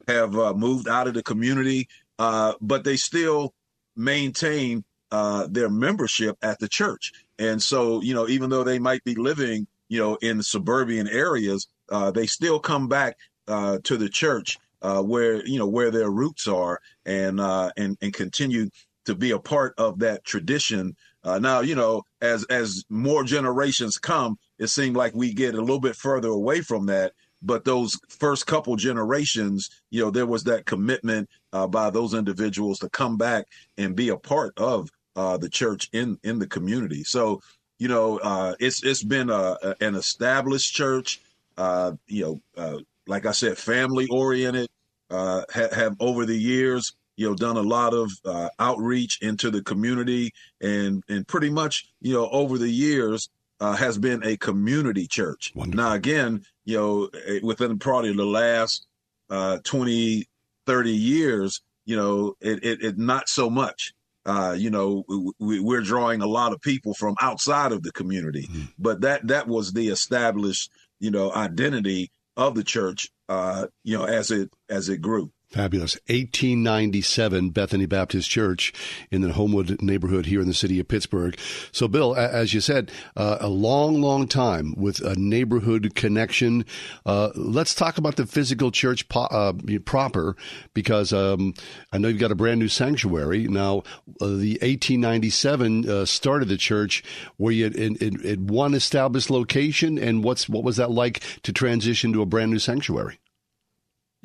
have 0.08 0.36
uh, 0.36 0.54
moved 0.54 0.88
out 0.88 1.08
of 1.08 1.14
the 1.14 1.22
community, 1.22 1.88
uh, 2.18 2.54
but 2.60 2.84
they 2.84 2.96
still 2.96 3.52
maintain 3.96 4.84
uh, 5.10 5.46
their 5.50 5.68
membership 5.68 6.36
at 6.42 6.58
the 6.58 6.68
church. 6.68 7.12
And 7.38 7.62
so 7.62 8.00
you 8.00 8.14
know 8.14 8.28
even 8.28 8.50
though 8.50 8.64
they 8.64 8.78
might 8.78 9.04
be 9.04 9.14
living 9.14 9.66
you 9.88 10.00
know 10.00 10.16
in 10.16 10.42
suburban 10.42 11.08
areas, 11.08 11.68
they 12.14 12.26
still 12.26 12.58
come 12.58 12.88
back 12.88 13.18
to 13.46 13.96
the 13.96 14.08
church 14.08 14.58
uh, 14.82 15.02
where 15.02 15.44
you 15.46 15.58
know 15.58 15.66
where 15.66 15.90
their 15.90 16.10
roots 16.10 16.46
are 16.46 16.80
and 17.04 17.40
uh, 17.40 17.70
and 17.76 17.96
and 18.00 18.12
continue 18.12 18.68
to 19.06 19.14
be 19.14 19.30
a 19.30 19.38
part 19.38 19.74
of 19.78 20.00
that 20.00 20.24
tradition. 20.24 20.96
Uh, 21.24 21.38
now 21.38 21.60
you 21.60 21.74
know 21.74 22.02
as 22.20 22.44
as 22.44 22.84
more 22.88 23.24
generations 23.24 23.96
come, 23.96 24.38
it 24.58 24.68
seems 24.68 24.96
like 24.96 25.14
we 25.14 25.32
get 25.32 25.54
a 25.54 25.60
little 25.60 25.80
bit 25.80 25.96
further 25.96 26.28
away 26.28 26.60
from 26.60 26.86
that. 26.86 27.12
But 27.42 27.64
those 27.64 27.98
first 28.08 28.46
couple 28.46 28.74
generations, 28.76 29.68
you 29.90 30.02
know, 30.02 30.10
there 30.10 30.26
was 30.26 30.44
that 30.44 30.64
commitment 30.66 31.28
uh, 31.52 31.66
by 31.66 31.90
those 31.90 32.14
individuals 32.14 32.78
to 32.78 32.88
come 32.88 33.16
back 33.16 33.44
and 33.76 33.94
be 33.94 34.08
a 34.08 34.16
part 34.16 34.54
of 34.56 34.88
uh, 35.14 35.36
the 35.36 35.48
church 35.48 35.88
in 35.92 36.18
in 36.22 36.38
the 36.38 36.46
community. 36.46 37.04
So 37.04 37.40
you 37.78 37.88
know, 37.88 38.18
uh, 38.18 38.54
it's 38.58 38.82
it's 38.84 39.04
been 39.04 39.30
a, 39.30 39.56
a, 39.62 39.74
an 39.80 39.94
established 39.94 40.74
church. 40.74 41.20
Uh, 41.56 41.92
you 42.06 42.40
know 42.56 42.80
like 43.06 43.26
I 43.26 43.32
said, 43.32 43.58
family 43.58 44.06
oriented. 44.10 44.68
Uh, 45.08 45.42
ha- 45.54 45.72
have 45.72 45.94
over 46.00 46.26
the 46.26 46.36
years, 46.36 46.92
you 47.16 47.28
know, 47.28 47.34
done 47.34 47.56
a 47.56 47.62
lot 47.62 47.94
of 47.94 48.12
uh, 48.24 48.48
outreach 48.58 49.18
into 49.22 49.50
the 49.50 49.62
community, 49.62 50.32
and 50.60 51.02
and 51.08 51.26
pretty 51.26 51.50
much, 51.50 51.88
you 52.00 52.12
know, 52.12 52.28
over 52.28 52.58
the 52.58 52.70
years 52.70 53.28
uh, 53.60 53.74
has 53.74 53.98
been 53.98 54.22
a 54.24 54.36
community 54.36 55.06
church. 55.06 55.52
Wonderful. 55.54 55.84
Now, 55.84 55.92
again, 55.94 56.44
you 56.64 56.76
know, 56.76 57.10
eh, 57.26 57.40
within 57.42 57.78
probably 57.78 58.14
the 58.14 58.24
last 58.24 58.86
uh, 59.30 59.58
20, 59.64 60.28
30 60.66 60.90
years, 60.90 61.62
you 61.84 61.96
know, 61.96 62.34
it, 62.40 62.64
it, 62.64 62.82
it 62.82 62.98
not 62.98 63.28
so 63.28 63.48
much. 63.48 63.94
Uh, 64.24 64.56
you 64.58 64.70
know, 64.70 65.04
we, 65.38 65.76
are 65.76 65.80
drawing 65.80 66.20
a 66.20 66.26
lot 66.26 66.52
of 66.52 66.60
people 66.60 66.92
from 66.94 67.14
outside 67.20 67.70
of 67.70 67.84
the 67.84 67.92
community, 67.92 68.48
mm-hmm. 68.48 68.64
but 68.76 69.02
that 69.02 69.24
that 69.28 69.46
was 69.46 69.72
the 69.72 69.86
established, 69.86 70.68
you 70.98 71.12
know, 71.12 71.32
identity 71.32 72.10
of 72.36 72.56
the 72.56 72.64
church, 72.64 73.08
uh, 73.28 73.68
you 73.84 73.96
know, 73.96 74.04
as 74.04 74.32
it 74.32 74.50
as 74.68 74.88
it 74.88 75.00
grew. 75.00 75.30
Fabulous. 75.56 75.94
1897 76.08 77.48
Bethany 77.48 77.86
Baptist 77.86 78.28
Church 78.28 78.74
in 79.10 79.22
the 79.22 79.32
Homewood 79.32 79.80
neighborhood 79.80 80.26
here 80.26 80.42
in 80.42 80.48
the 80.48 80.52
city 80.52 80.78
of 80.78 80.86
Pittsburgh. 80.86 81.34
So, 81.72 81.88
Bill, 81.88 82.14
as 82.14 82.52
you 82.52 82.60
said, 82.60 82.92
uh, 83.16 83.38
a 83.40 83.48
long, 83.48 84.02
long 84.02 84.28
time 84.28 84.74
with 84.76 85.00
a 85.00 85.14
neighborhood 85.18 85.94
connection. 85.94 86.66
Uh, 87.06 87.30
let's 87.34 87.74
talk 87.74 87.96
about 87.96 88.16
the 88.16 88.26
physical 88.26 88.70
church 88.70 89.08
po- 89.08 89.28
uh, 89.30 89.54
proper 89.86 90.36
because 90.74 91.14
um, 91.14 91.54
I 91.90 91.96
know 91.96 92.08
you've 92.08 92.20
got 92.20 92.32
a 92.32 92.34
brand 92.34 92.60
new 92.60 92.68
sanctuary. 92.68 93.48
Now, 93.48 93.78
uh, 94.20 94.26
the 94.26 94.58
1897 94.60 95.88
uh, 95.88 96.04
started 96.04 96.48
the 96.48 96.58
church 96.58 97.02
where 97.38 97.52
you 97.52 97.68
in 97.68 98.46
one 98.46 98.74
established 98.74 99.30
location, 99.30 99.98
and 99.98 100.22
what's 100.22 100.50
what 100.50 100.64
was 100.64 100.76
that 100.76 100.90
like 100.90 101.22
to 101.44 101.52
transition 101.54 102.12
to 102.12 102.20
a 102.20 102.26
brand 102.26 102.50
new 102.50 102.58
sanctuary? 102.58 103.18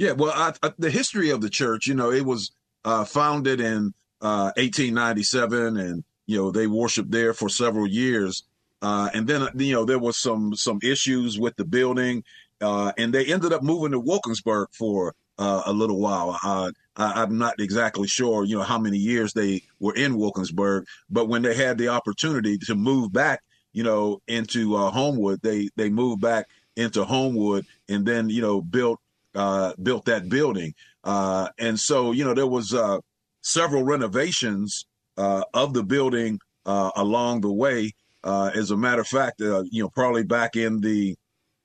Yeah, 0.01 0.13
well, 0.13 0.33
I, 0.35 0.51
I, 0.63 0.71
the 0.79 0.89
history 0.89 1.29
of 1.29 1.41
the 1.41 1.49
church, 1.49 1.85
you 1.85 1.93
know, 1.93 2.09
it 2.09 2.25
was 2.25 2.49
uh, 2.83 3.05
founded 3.05 3.61
in 3.61 3.93
uh, 4.19 4.49
1897, 4.57 5.77
and 5.77 6.03
you 6.25 6.37
know 6.37 6.49
they 6.49 6.65
worshipped 6.65 7.11
there 7.11 7.35
for 7.35 7.49
several 7.49 7.85
years, 7.85 8.41
uh, 8.81 9.11
and 9.13 9.27
then 9.27 9.47
you 9.53 9.75
know 9.75 9.85
there 9.85 9.99
was 9.99 10.17
some 10.17 10.55
some 10.55 10.79
issues 10.81 11.37
with 11.37 11.55
the 11.55 11.65
building, 11.65 12.23
uh, 12.61 12.91
and 12.97 13.13
they 13.13 13.25
ended 13.25 13.53
up 13.53 13.61
moving 13.61 13.91
to 13.91 13.99
Wilkinsburg 13.99 14.69
for 14.71 15.13
uh, 15.37 15.61
a 15.67 15.71
little 15.71 15.99
while. 15.99 16.35
Uh, 16.43 16.71
I, 16.95 17.21
am 17.21 17.37
not 17.37 17.59
exactly 17.59 18.07
sure, 18.07 18.43
you 18.43 18.57
know, 18.57 18.63
how 18.63 18.79
many 18.79 18.97
years 18.97 19.33
they 19.33 19.61
were 19.79 19.93
in 19.93 20.17
Wilkinsburg, 20.17 20.87
but 21.11 21.29
when 21.29 21.43
they 21.43 21.53
had 21.53 21.77
the 21.77 21.89
opportunity 21.89 22.57
to 22.57 22.73
move 22.73 23.13
back, 23.13 23.43
you 23.71 23.83
know, 23.83 24.19
into 24.27 24.75
Homewood, 24.75 25.41
they 25.43 25.69
they 25.75 25.91
moved 25.91 26.23
back 26.23 26.47
into 26.75 27.03
Homewood, 27.03 27.67
and 27.87 28.03
then 28.03 28.31
you 28.31 28.41
know 28.41 28.61
built 28.61 28.99
uh, 29.35 29.73
built 29.81 30.05
that 30.05 30.29
building. 30.29 30.73
Uh, 31.03 31.49
and 31.57 31.79
so, 31.79 32.11
you 32.11 32.23
know, 32.23 32.33
there 32.33 32.47
was 32.47 32.73
uh, 32.73 32.97
several 33.41 33.83
renovations 33.83 34.85
uh, 35.17 35.43
of 35.53 35.73
the 35.73 35.83
building 35.83 36.39
uh, 36.65 36.91
along 36.95 37.41
the 37.41 37.51
way. 37.51 37.93
As 38.23 38.71
a 38.71 38.77
matter 38.77 39.01
of 39.01 39.07
fact, 39.07 39.39
you 39.39 39.81
know, 39.81 39.89
probably 39.89 40.23
back 40.23 40.55
in 40.55 40.81
the 40.81 41.15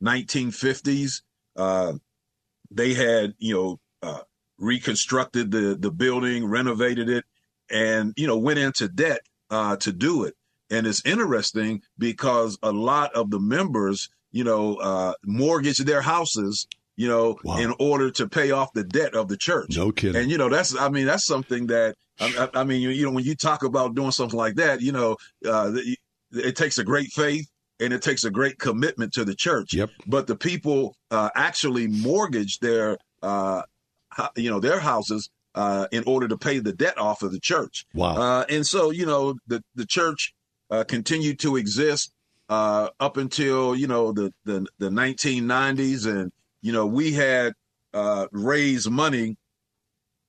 1950s, 0.02 1.20
they 2.70 2.94
had, 2.94 3.35
you 3.38 3.54
know, 4.02 4.25
reconstructed 4.58 5.50
the 5.50 5.76
the 5.78 5.90
building, 5.90 6.46
renovated 6.46 7.11
it, 7.11 7.25
and 7.70 8.14
you 8.16 8.26
know, 8.26 8.38
went 8.38 8.58
into 8.58 8.88
debt 8.88 9.20
to 9.50 9.92
do 9.92 10.25
it. 10.25 10.35
And 10.70 10.87
it's 10.87 11.04
interesting 11.04 11.82
because 11.99 12.58
a 12.62 12.73
lot 12.73 13.14
of 13.14 13.30
the 13.30 13.38
members, 13.38 14.08
you 14.32 14.44
know, 14.44 15.14
mortgaged 15.25 15.85
their 15.85 16.02
houses 16.02 16.66
you 16.97 17.09
know, 17.09 17.37
wow. 17.45 17.59
in 17.59 17.75
order 17.79 18.11
to 18.11 18.29
pay 18.29 18.50
off 18.50 18.73
the 18.73 18.85
debt 18.85 19.15
of 19.15 19.29
the 19.29 19.37
church. 19.37 19.76
No 19.76 19.93
kidding. 19.93 20.21
And 20.21 20.31
you 20.31 20.38
know, 20.38 20.49
that's 20.49 20.76
I 20.76 20.88
mean, 20.88 21.07
that's 21.07 21.26
something 21.26 21.67
that 21.69 21.95
I, 22.19 22.49
I 22.55 22.65
mean, 22.65 22.81
you, 22.81 22.91
you, 22.91 23.05
know, 23.05 23.12
when 23.12 23.25
you 23.25 23.35
talk 23.35 23.62
about 23.62 23.95
doing 23.95 24.11
something 24.11 24.38
like 24.38 24.55
that, 24.57 24.81
you 24.81 24.93
know, 24.93 25.17
uh, 25.47 25.73
it 26.33 26.57
takes 26.57 26.79
a 26.79 26.85
great 26.85 27.09
faith 27.09 27.49
and 27.79 27.93
it 27.93 28.03
takes 28.03 28.25
a 28.25 28.31
great 28.31 28.59
commitment 28.59 29.12
to 29.15 29.25
the 29.25 29.35
church. 29.35 29.75
Yep. 29.75 29.91
But 30.07 30.26
the 30.26 30.37
people 30.37 30.97
uh, 31.11 31.31
actually 31.35 31.87
mortgage 31.88 32.59
their, 32.61 32.97
uh, 33.23 33.62
you 34.35 34.50
know, 34.50 34.61
their 34.61 34.81
houses 34.81 35.29
uh, 35.55 35.88
in 35.93 36.05
order 36.07 36.29
to 36.29 36.38
pay 36.38 36.59
the 36.59 36.73
debt 36.73 36.99
off 36.99 37.23
of 37.23 37.33
the 37.33 37.41
church. 37.41 37.85
Wow. 37.95 38.17
Uh, 38.17 38.45
and 38.49 38.67
so, 38.67 38.91
you 38.91 39.07
know, 39.07 39.35
the 39.47 39.62
the 39.75 39.87
church 39.87 40.35
uh, 40.71 40.85
continued 40.85 41.38
to 41.41 41.57
exist 41.57 42.12
up 42.49 43.17
until 43.17 43.75
you 43.75 43.88
know 43.88 44.12
the 44.12 44.33
the, 44.45 44.67
the 44.79 44.88
1990s 44.88 46.07
and 46.07 46.33
you 46.62 46.72
know, 46.72 46.86
we 46.86 47.12
had 47.12 47.52
uh, 47.94 48.26
raised 48.32 48.90
money, 48.90 49.36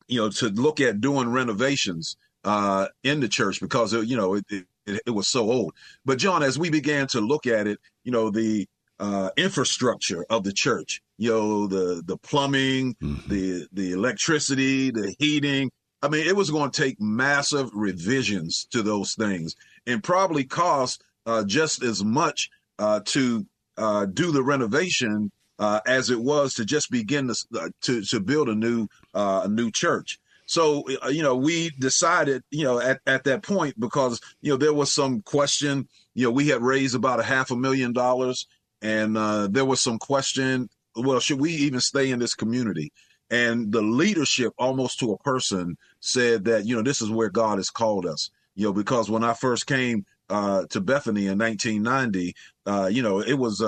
you 0.07 0.19
know, 0.19 0.29
to 0.29 0.47
look 0.49 0.79
at 0.79 1.01
doing 1.01 1.29
renovations 1.29 2.15
uh, 2.43 2.87
in 3.03 3.19
the 3.19 3.27
church 3.27 3.59
because, 3.59 3.93
it, 3.93 4.07
you 4.07 4.15
know, 4.15 4.35
it, 4.35 4.45
it, 4.49 5.01
it, 5.05 5.11
was 5.11 5.27
so 5.27 5.51
old. 5.51 5.73
But, 6.05 6.17
John, 6.17 6.43
as 6.43 6.57
we 6.57 6.69
began 6.69 7.07
to 7.07 7.21
look 7.21 7.45
at 7.45 7.67
it, 7.67 7.79
you 8.03 8.11
know, 8.11 8.29
the 8.29 8.67
uh, 8.99 9.29
infrastructure 9.37 10.25
of 10.29 10.43
the 10.43 10.53
church, 10.53 11.01
you 11.17 11.29
know, 11.29 11.67
the 11.67 12.01
the 12.05 12.17
plumbing, 12.17 12.95
mm-hmm. 12.95 13.29
the 13.29 13.67
the 13.73 13.91
electricity, 13.91 14.91
the 14.91 15.15
heating. 15.19 15.71
I 16.01 16.09
mean, 16.09 16.27
it 16.27 16.35
was 16.35 16.51
going 16.51 16.71
to 16.71 16.81
take 16.83 17.01
massive 17.01 17.69
revisions 17.73 18.67
to 18.71 18.83
those 18.83 19.15
things 19.15 19.55
and 19.87 20.03
probably 20.03 20.43
cost 20.43 21.03
uh, 21.25 21.43
just 21.43 21.83
as 21.83 22.03
much 22.03 22.49
uh, 22.79 23.01
to 23.05 23.45
uh, 23.77 24.05
do 24.05 24.31
the 24.31 24.43
renovation 24.43 25.31
uh, 25.59 25.79
as 25.85 26.09
it 26.09 26.19
was 26.19 26.53
to 26.55 26.65
just 26.65 26.91
begin 26.91 27.27
to 27.27 27.35
uh, 27.59 27.69
to, 27.81 28.01
to 28.03 28.19
build 28.19 28.49
a 28.49 28.55
new 28.55 28.87
uh, 29.13 29.41
a 29.45 29.47
new 29.47 29.71
church. 29.71 30.19
So 30.45 30.83
uh, 31.03 31.09
you 31.09 31.23
know 31.23 31.35
we 31.35 31.71
decided 31.71 32.43
you 32.51 32.63
know 32.63 32.79
at, 32.79 33.01
at 33.05 33.23
that 33.25 33.43
point 33.43 33.79
because 33.79 34.21
you 34.41 34.51
know 34.51 34.57
there 34.57 34.73
was 34.73 34.91
some 34.91 35.21
question 35.21 35.87
you 36.13 36.25
know 36.25 36.31
we 36.31 36.47
had 36.47 36.61
raised 36.61 36.95
about 36.95 37.19
a 37.19 37.23
half 37.23 37.51
a 37.51 37.55
million 37.55 37.93
dollars 37.93 38.47
and 38.81 39.17
uh, 39.17 39.47
there 39.47 39.65
was 39.65 39.81
some 39.81 39.99
question 39.99 40.69
well 40.95 41.19
should 41.19 41.39
we 41.39 41.51
even 41.51 41.81
stay 41.81 42.11
in 42.11 42.19
this 42.19 42.33
community 42.33 42.93
and 43.29 43.73
the 43.73 43.81
leadership 43.81 44.53
almost 44.57 44.99
to 44.99 45.11
a 45.11 45.17
person 45.17 45.75
said 45.99 46.45
that 46.45 46.65
you 46.65 46.75
know 46.75 46.81
this 46.81 47.01
is 47.01 47.09
where 47.09 47.29
God 47.29 47.57
has 47.57 47.69
called 47.69 48.05
us 48.05 48.29
you 48.55 48.65
know 48.65 48.73
because 48.73 49.09
when 49.09 49.25
I 49.25 49.33
first 49.33 49.67
came 49.67 50.05
uh, 50.29 50.65
to 50.69 50.79
Bethany 50.79 51.27
in 51.27 51.37
1990 51.37 52.33
you 52.93 53.01
know 53.01 53.19
it 53.19 53.33
was 53.33 53.61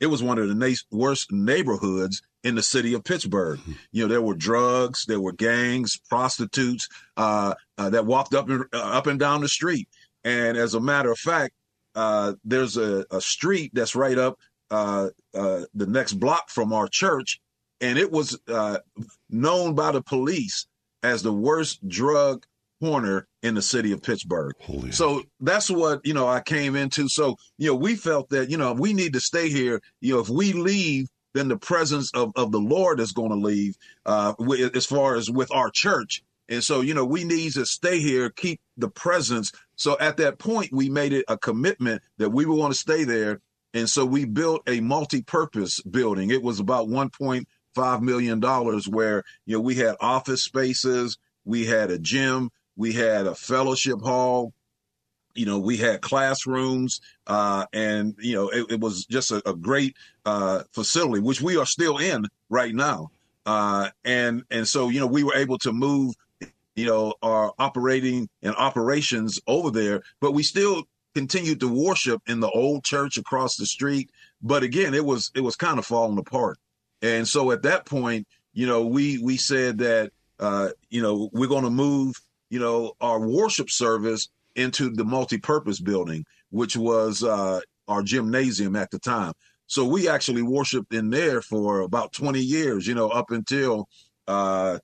it 0.00 0.06
was 0.06 0.22
one 0.22 0.38
of 0.38 0.48
the 0.48 0.54
na- 0.54 0.74
worst 0.90 1.30
neighborhoods 1.30 2.22
in 2.42 2.54
the 2.54 2.62
city 2.62 2.94
of 2.94 3.04
Pittsburgh. 3.04 3.58
Mm-hmm. 3.60 3.72
You 3.92 4.02
know, 4.04 4.08
there 4.08 4.22
were 4.22 4.34
drugs, 4.34 5.04
there 5.06 5.20
were 5.20 5.32
gangs, 5.32 5.98
prostitutes 6.08 6.88
uh, 7.16 7.54
uh, 7.76 7.90
that 7.90 8.06
walked 8.06 8.34
up 8.34 8.48
and 8.48 8.64
uh, 8.72 8.78
up 8.78 9.06
and 9.06 9.20
down 9.20 9.42
the 9.42 9.48
street. 9.48 9.88
And 10.24 10.56
as 10.56 10.74
a 10.74 10.80
matter 10.80 11.10
of 11.10 11.18
fact, 11.18 11.54
uh, 11.94 12.34
there's 12.44 12.76
a, 12.76 13.04
a, 13.10 13.20
street 13.20 13.72
that's 13.74 13.96
right 13.96 14.16
up 14.16 14.38
uh, 14.70 15.08
uh, 15.34 15.62
the 15.74 15.86
next 15.86 16.14
block 16.14 16.48
from 16.48 16.72
our 16.72 16.86
church, 16.86 17.40
and 17.80 17.98
it 17.98 18.12
was 18.12 18.38
known 19.28 19.74
by 19.74 19.90
the 19.90 20.02
police 20.02 20.66
as 21.02 21.22
the 21.22 21.32
worst 21.32 21.86
drug 21.88 22.46
corner 22.80 23.26
in 23.42 23.54
the 23.54 23.62
city 23.62 23.92
of 23.92 24.02
Pittsburgh. 24.02 24.54
Holy 24.60 24.92
so 24.92 25.22
that's 25.40 25.70
what, 25.70 26.00
you 26.04 26.14
know, 26.14 26.26
I 26.26 26.40
came 26.40 26.76
into. 26.76 27.08
So, 27.08 27.36
you 27.58 27.68
know, 27.68 27.76
we 27.76 27.94
felt 27.94 28.30
that, 28.30 28.50
you 28.50 28.56
know, 28.56 28.72
we 28.72 28.92
need 28.92 29.12
to 29.12 29.20
stay 29.20 29.48
here. 29.48 29.80
You 30.00 30.14
know, 30.14 30.20
if 30.20 30.28
we 30.28 30.52
leave, 30.52 31.08
then 31.34 31.48
the 31.48 31.56
presence 31.56 32.10
of, 32.14 32.32
of 32.36 32.52
the 32.52 32.58
Lord 32.58 33.00
is 33.00 33.12
going 33.12 33.30
to 33.30 33.36
leave 33.36 33.76
uh, 34.06 34.34
as 34.74 34.86
far 34.86 35.16
as 35.16 35.30
with 35.30 35.52
our 35.52 35.70
church. 35.70 36.22
And 36.48 36.64
so, 36.64 36.80
you 36.80 36.94
know, 36.94 37.04
we 37.04 37.22
need 37.22 37.52
to 37.52 37.64
stay 37.64 38.00
here, 38.00 38.28
keep 38.30 38.60
the 38.76 38.88
presence. 38.88 39.52
So 39.76 39.96
at 40.00 40.16
that 40.16 40.38
point, 40.38 40.72
we 40.72 40.90
made 40.90 41.12
it 41.12 41.24
a 41.28 41.38
commitment 41.38 42.02
that 42.18 42.30
we 42.30 42.44
would 42.44 42.58
want 42.58 42.72
to 42.72 42.78
stay 42.78 43.04
there. 43.04 43.40
And 43.72 43.88
so 43.88 44.04
we 44.04 44.24
built 44.24 44.62
a 44.68 44.80
multi-purpose 44.80 45.80
building. 45.82 46.30
It 46.30 46.42
was 46.42 46.58
about 46.58 46.88
$1.5 46.88 48.00
million 48.02 48.40
where, 48.40 49.22
you 49.46 49.56
know, 49.56 49.60
we 49.60 49.76
had 49.76 49.94
office 50.00 50.42
spaces, 50.42 51.18
we 51.44 51.66
had 51.66 51.92
a 51.92 51.98
gym, 51.98 52.50
we 52.80 52.94
had 52.94 53.26
a 53.26 53.34
fellowship 53.34 54.00
hall. 54.00 54.54
You 55.34 55.44
know, 55.44 55.58
we 55.58 55.76
had 55.76 56.00
classrooms, 56.00 57.02
uh, 57.26 57.66
and 57.74 58.14
you 58.18 58.34
know, 58.34 58.48
it, 58.48 58.72
it 58.72 58.80
was 58.80 59.04
just 59.04 59.30
a, 59.30 59.42
a 59.46 59.54
great 59.54 59.96
uh, 60.24 60.62
facility, 60.72 61.20
which 61.20 61.42
we 61.42 61.58
are 61.58 61.66
still 61.66 61.98
in 61.98 62.24
right 62.48 62.74
now. 62.74 63.10
Uh, 63.44 63.90
and 64.02 64.44
and 64.50 64.66
so 64.66 64.88
you 64.88 64.98
know, 64.98 65.06
we 65.06 65.22
were 65.22 65.36
able 65.36 65.58
to 65.58 65.72
move, 65.72 66.14
you 66.74 66.86
know, 66.86 67.12
our 67.22 67.52
operating 67.58 68.30
and 68.42 68.56
operations 68.56 69.38
over 69.46 69.70
there, 69.70 70.02
but 70.18 70.32
we 70.32 70.42
still 70.42 70.84
continued 71.14 71.60
to 71.60 71.68
worship 71.68 72.22
in 72.26 72.40
the 72.40 72.50
old 72.50 72.82
church 72.82 73.18
across 73.18 73.56
the 73.56 73.66
street. 73.66 74.10
But 74.40 74.62
again, 74.62 74.94
it 74.94 75.04
was 75.04 75.30
it 75.34 75.42
was 75.42 75.54
kind 75.54 75.78
of 75.78 75.84
falling 75.84 76.18
apart. 76.18 76.56
And 77.02 77.28
so 77.28 77.50
at 77.50 77.62
that 77.62 77.84
point, 77.84 78.26
you 78.54 78.66
know, 78.66 78.86
we 78.86 79.18
we 79.18 79.36
said 79.36 79.78
that 79.78 80.12
uh, 80.40 80.70
you 80.88 81.02
know, 81.02 81.28
we're 81.32 81.46
going 81.46 81.64
to 81.64 81.70
move 81.70 82.18
you 82.50 82.58
know, 82.58 82.92
our 83.00 83.20
worship 83.26 83.70
service 83.70 84.28
into 84.56 84.90
the 84.90 85.04
multi-purpose 85.04 85.80
building, 85.80 86.24
which 86.50 86.76
was 86.76 87.22
uh, 87.22 87.60
our 87.88 88.02
gymnasium 88.02 88.76
at 88.76 88.90
the 88.90 88.98
time. 88.98 89.32
So 89.66 89.86
we 89.86 90.08
actually 90.08 90.42
worshiped 90.42 90.92
in 90.92 91.10
there 91.10 91.40
for 91.40 91.80
about 91.80 92.12
20 92.12 92.40
years, 92.40 92.86
you 92.86 92.94
know, 92.94 93.08
up 93.08 93.30
until 93.30 93.88
uh, 94.26 94.78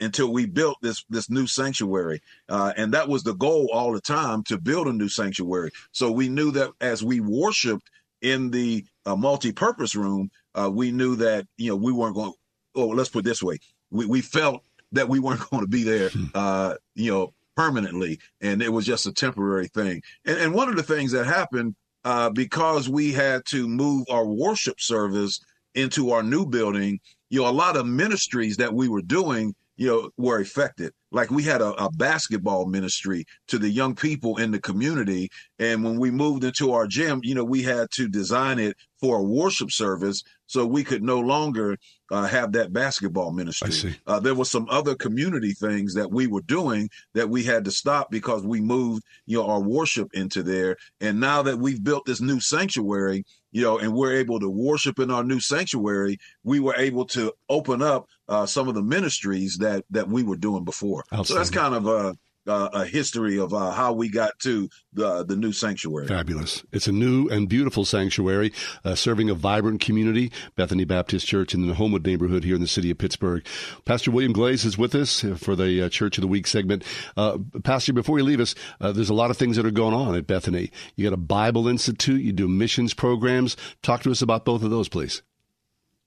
until 0.00 0.32
we 0.32 0.46
built 0.46 0.76
this 0.80 1.04
this 1.08 1.28
new 1.30 1.46
sanctuary, 1.46 2.20
uh, 2.48 2.72
and 2.76 2.92
that 2.94 3.08
was 3.08 3.22
the 3.22 3.34
goal 3.34 3.68
all 3.72 3.92
the 3.92 4.00
time 4.00 4.44
to 4.44 4.58
build 4.58 4.86
a 4.86 4.92
new 4.92 5.08
sanctuary. 5.08 5.70
So 5.92 6.12
we 6.12 6.28
knew 6.28 6.50
that 6.52 6.70
as 6.80 7.02
we 7.02 7.20
worshipped 7.20 7.90
in 8.22 8.50
the 8.50 8.84
uh, 9.06 9.16
multi-purpose 9.16 9.94
room, 9.94 10.30
uh, 10.54 10.70
we 10.70 10.92
knew 10.92 11.16
that 11.16 11.46
you 11.56 11.70
know 11.70 11.76
we 11.76 11.92
weren't 11.92 12.14
going. 12.14 12.32
Oh, 12.74 12.88
let's 12.88 13.08
put 13.08 13.20
it 13.20 13.24
this 13.24 13.42
way: 13.42 13.58
we 13.90 14.06
we 14.06 14.20
felt 14.20 14.62
that 14.92 15.08
we 15.08 15.18
weren't 15.18 15.40
going 15.50 15.62
to 15.62 15.68
be 15.68 15.82
there, 15.82 16.10
hmm. 16.10 16.26
uh, 16.34 16.74
you 16.94 17.10
know, 17.10 17.32
permanently, 17.56 18.20
and 18.40 18.62
it 18.62 18.72
was 18.72 18.86
just 18.86 19.06
a 19.06 19.12
temporary 19.12 19.68
thing. 19.68 20.00
And, 20.24 20.38
and 20.38 20.54
one 20.54 20.68
of 20.68 20.76
the 20.76 20.82
things 20.82 21.12
that 21.12 21.26
happened 21.26 21.74
uh, 22.04 22.30
because 22.30 22.88
we 22.88 23.12
had 23.12 23.44
to 23.46 23.68
move 23.68 24.06
our 24.10 24.26
worship 24.26 24.80
service 24.80 25.40
into 25.74 26.10
our 26.10 26.22
new 26.22 26.46
building, 26.46 27.00
you 27.30 27.42
know, 27.42 27.48
a 27.48 27.50
lot 27.50 27.76
of 27.76 27.86
ministries 27.86 28.56
that 28.56 28.72
we 28.72 28.88
were 28.88 29.02
doing, 29.02 29.54
you 29.76 29.86
know, 29.88 30.10
were 30.16 30.40
affected. 30.40 30.92
Like 31.10 31.30
we 31.30 31.42
had 31.42 31.60
a, 31.60 31.72
a, 31.82 31.90
basketball 31.90 32.66
ministry 32.66 33.24
to 33.48 33.58
the 33.58 33.70
young 33.70 33.94
people 33.94 34.36
in 34.36 34.50
the 34.50 34.60
community. 34.60 35.30
And 35.58 35.82
when 35.82 35.98
we 35.98 36.10
moved 36.10 36.44
into 36.44 36.72
our 36.72 36.86
gym, 36.86 37.20
you 37.22 37.34
know, 37.34 37.44
we 37.44 37.62
had 37.62 37.90
to 37.92 38.08
design 38.08 38.58
it 38.58 38.76
for 39.00 39.18
a 39.18 39.22
worship 39.22 39.70
service 39.70 40.22
so 40.46 40.66
we 40.66 40.82
could 40.82 41.02
no 41.02 41.20
longer 41.20 41.76
uh, 42.10 42.26
have 42.26 42.52
that 42.52 42.72
basketball 42.72 43.32
ministry. 43.32 43.68
Uh, 44.06 44.18
there 44.18 44.34
was 44.34 44.50
some 44.50 44.66
other 44.70 44.94
community 44.94 45.52
things 45.52 45.94
that 45.94 46.10
we 46.10 46.26
were 46.26 46.42
doing 46.42 46.88
that 47.14 47.28
we 47.28 47.44
had 47.44 47.64
to 47.64 47.70
stop 47.70 48.10
because 48.10 48.44
we 48.44 48.60
moved, 48.60 49.04
you 49.26 49.38
know, 49.38 49.46
our 49.46 49.60
worship 49.60 50.08
into 50.14 50.42
there. 50.42 50.76
And 51.00 51.20
now 51.20 51.42
that 51.42 51.58
we've 51.58 51.82
built 51.82 52.06
this 52.06 52.20
new 52.20 52.40
sanctuary, 52.40 53.24
you 53.52 53.62
know, 53.62 53.78
and 53.78 53.92
we're 53.92 54.14
able 54.14 54.40
to 54.40 54.48
worship 54.48 54.98
in 54.98 55.10
our 55.10 55.24
new 55.24 55.40
sanctuary, 55.40 56.18
we 56.44 56.60
were 56.60 56.74
able 56.76 57.04
to 57.06 57.32
open 57.48 57.82
up 57.82 58.06
uh, 58.28 58.46
some 58.46 58.68
of 58.68 58.74
the 58.74 58.82
ministries 58.82 59.58
that 59.58 59.84
that 59.90 60.08
we 60.08 60.22
were 60.22 60.36
doing 60.36 60.64
before. 60.64 60.97
So 61.24 61.34
that's 61.34 61.50
kind 61.50 61.74
of 61.74 61.86
a 61.86 62.16
uh, 62.48 62.68
a 62.72 62.84
history 62.84 63.38
of 63.38 63.52
uh, 63.52 63.70
how 63.70 63.92
we 63.92 64.08
got 64.08 64.38
to 64.40 64.68
the 64.92 65.24
the 65.24 65.36
new 65.36 65.52
sanctuary. 65.52 66.06
Fabulous! 66.06 66.64
It's 66.72 66.86
a 66.86 66.92
new 66.92 67.28
and 67.28 67.48
beautiful 67.48 67.84
sanctuary, 67.84 68.52
uh, 68.84 68.94
serving 68.94 69.28
a 69.30 69.34
vibrant 69.34 69.80
community. 69.80 70.32
Bethany 70.56 70.84
Baptist 70.84 71.26
Church 71.26 71.54
in 71.54 71.66
the 71.66 71.74
Homewood 71.74 72.06
neighborhood 72.06 72.44
here 72.44 72.54
in 72.54 72.60
the 72.60 72.66
city 72.66 72.90
of 72.90 72.98
Pittsburgh. 72.98 73.44
Pastor 73.84 74.10
William 74.10 74.32
Glaze 74.32 74.64
is 74.64 74.78
with 74.78 74.94
us 74.94 75.24
for 75.36 75.54
the 75.54 75.82
uh, 75.82 75.88
Church 75.88 76.16
of 76.18 76.22
the 76.22 76.28
Week 76.28 76.46
segment. 76.46 76.84
Uh, 77.16 77.38
Pastor, 77.62 77.92
before 77.92 78.18
you 78.18 78.24
leave 78.24 78.40
us, 78.40 78.54
uh, 78.80 78.92
there's 78.92 79.10
a 79.10 79.14
lot 79.14 79.30
of 79.30 79.36
things 79.36 79.56
that 79.56 79.66
are 79.66 79.70
going 79.70 79.94
on 79.94 80.14
at 80.14 80.26
Bethany. 80.26 80.70
You 80.96 81.04
got 81.04 81.14
a 81.14 81.18
Bible 81.18 81.68
Institute. 81.68 82.22
You 82.22 82.32
do 82.32 82.48
missions 82.48 82.94
programs. 82.94 83.56
Talk 83.82 84.02
to 84.02 84.10
us 84.10 84.22
about 84.22 84.44
both 84.44 84.62
of 84.62 84.70
those, 84.70 84.88
please. 84.88 85.22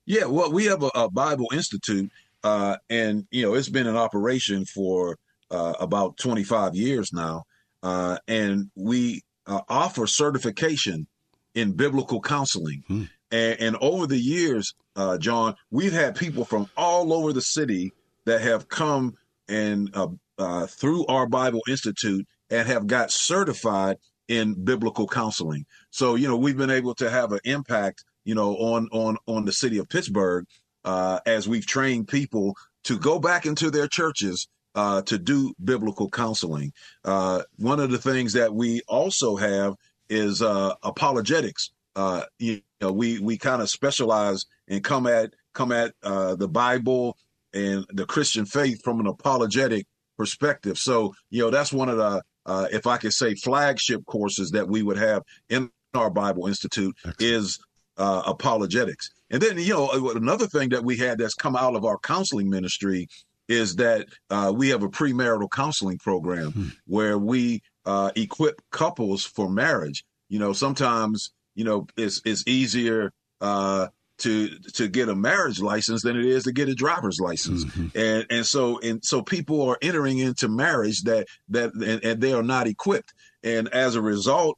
Yeah, 0.05 0.25
well, 0.25 0.51
we 0.51 0.65
have 0.65 0.81
a, 0.81 0.89
a 0.95 1.09
Bible 1.09 1.47
Institute, 1.53 2.11
and 2.43 3.25
you 3.31 3.43
know 3.43 3.53
it's 3.53 3.69
been 3.69 3.87
in 3.87 3.95
operation 3.95 4.65
for 4.65 5.17
uh, 5.51 5.73
about 5.79 6.17
25 6.17 6.75
years 6.75 7.11
now, 7.13 7.43
uh, 7.83 8.17
and 8.27 8.71
we 8.75 9.21
uh, 9.45 9.61
offer 9.67 10.07
certification 10.07 11.07
in 11.53 11.73
biblical 11.73 12.21
counseling. 12.21 12.83
Hmm. 12.87 13.03
And, 13.31 13.59
and, 13.59 13.77
over 13.79 14.07
the 14.07 14.17
years, 14.17 14.73
uh, 14.95 15.17
John, 15.17 15.55
we've 15.69 15.93
had 15.93 16.15
people 16.15 16.43
from 16.43 16.69
all 16.75 17.13
over 17.13 17.31
the 17.31 17.41
city 17.41 17.93
that 18.25 18.41
have 18.41 18.67
come 18.67 19.15
and 19.47 19.89
uh, 19.93 20.07
uh, 20.37 20.67
through 20.67 21.05
our 21.07 21.27
Bible 21.27 21.61
Institute 21.69 22.27
and 22.49 22.67
have 22.67 22.87
got 22.87 23.11
certified 23.11 23.97
in 24.27 24.53
biblical 24.65 25.07
counseling. 25.07 25.65
So 25.89 26.15
you 26.15 26.27
know 26.27 26.37
we've 26.37 26.57
been 26.57 26.71
able 26.71 26.95
to 26.95 27.09
have 27.09 27.31
an 27.31 27.39
impact, 27.43 28.03
you 28.23 28.35
know, 28.35 28.55
on 28.55 28.87
on 28.91 29.17
on 29.27 29.45
the 29.45 29.51
city 29.51 29.77
of 29.77 29.89
Pittsburgh 29.89 30.45
as 30.85 31.47
we've 31.47 31.65
trained 31.65 32.07
people 32.07 32.55
to 32.83 32.97
go 32.97 33.19
back 33.19 33.45
into 33.45 33.69
their 33.69 33.87
churches 33.87 34.47
uh, 34.75 35.01
to 35.03 35.17
do 35.17 35.53
biblical 35.63 36.09
counseling. 36.09 36.71
Uh, 37.03 37.43
one 37.57 37.79
of 37.79 37.91
the 37.91 37.97
things 37.97 38.33
that 38.33 38.53
we 38.53 38.81
also 38.87 39.35
have 39.35 39.75
is 40.09 40.41
uh, 40.41 40.73
apologetics. 40.83 41.71
Uh, 41.95 42.23
you 42.39 42.61
know, 42.79 42.91
we 42.91 43.19
we 43.19 43.37
kind 43.37 43.61
of 43.61 43.69
specialize 43.69 44.45
and 44.67 44.83
come 44.83 45.07
at 45.07 45.33
come 45.53 45.71
at 45.71 45.93
uh, 46.03 46.35
the 46.35 46.47
Bible 46.47 47.17
and 47.53 47.85
the 47.89 48.05
Christian 48.05 48.45
faith 48.45 48.81
from 48.83 48.99
an 49.01 49.07
apologetic 49.07 49.85
perspective. 50.17 50.77
So, 50.77 51.13
you 51.29 51.41
know, 51.41 51.49
that's 51.49 51.73
one 51.73 51.89
of 51.89 51.97
the, 51.97 52.21
uh, 52.45 52.67
if 52.71 52.87
I 52.87 52.95
could 52.95 53.11
say, 53.11 53.35
flagship 53.35 54.05
courses 54.05 54.51
that 54.51 54.69
we 54.69 54.83
would 54.83 54.97
have 54.97 55.23
in 55.49 55.69
our 55.93 56.09
Bible 56.09 56.47
Institute 56.47 56.95
Excellent. 57.05 57.21
is 57.21 57.59
apologetics. 57.97 59.09
And 59.29 59.41
then, 59.41 59.57
you 59.57 59.73
know, 59.73 60.11
another 60.15 60.47
thing 60.47 60.69
that 60.69 60.83
we 60.83 60.97
had 60.97 61.17
that's 61.17 61.33
come 61.33 61.55
out 61.55 61.75
of 61.75 61.85
our 61.85 61.97
counseling 61.99 62.49
ministry 62.49 63.07
is 63.47 63.75
that 63.75 64.07
uh, 64.29 64.51
we 64.55 64.69
have 64.69 64.83
a 64.83 64.89
premarital 64.89 65.51
counseling 65.51 65.97
program 65.97 66.51
hmm. 66.51 66.67
where 66.85 67.17
we 67.17 67.61
uh, 67.85 68.11
equip 68.15 68.61
couples 68.71 69.25
for 69.25 69.49
marriage. 69.49 70.03
You 70.29 70.39
know, 70.39 70.53
sometimes 70.53 71.31
you 71.55 71.65
know 71.65 71.87
it's 71.97 72.21
it's 72.25 72.43
easier 72.47 73.11
uh, 73.41 73.87
to 74.19 74.47
to 74.75 74.87
get 74.87 75.09
a 75.09 75.15
marriage 75.15 75.59
license 75.59 76.03
than 76.03 76.17
it 76.17 76.25
is 76.25 76.43
to 76.43 76.51
get 76.51 76.69
a 76.69 76.75
driver's 76.75 77.19
license, 77.19 77.65
mm-hmm. 77.65 77.97
and 77.97 78.25
and 78.29 78.45
so 78.45 78.79
and 78.79 79.03
so 79.03 79.21
people 79.21 79.61
are 79.63 79.77
entering 79.81 80.19
into 80.19 80.47
marriage 80.47 81.01
that 81.03 81.27
that 81.49 81.73
and, 81.73 82.03
and 82.03 82.21
they 82.21 82.33
are 82.33 82.43
not 82.43 82.67
equipped, 82.67 83.13
and 83.43 83.67
as 83.69 83.95
a 83.95 84.01
result. 84.01 84.57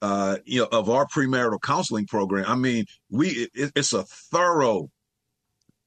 Uh, 0.00 0.36
you 0.44 0.60
know, 0.60 0.68
of 0.70 0.88
our 0.88 1.06
premarital 1.06 1.60
counseling 1.60 2.06
program. 2.06 2.44
I 2.46 2.54
mean, 2.54 2.84
we 3.10 3.48
it, 3.52 3.72
it's 3.74 3.92
a 3.92 4.04
thorough 4.04 4.90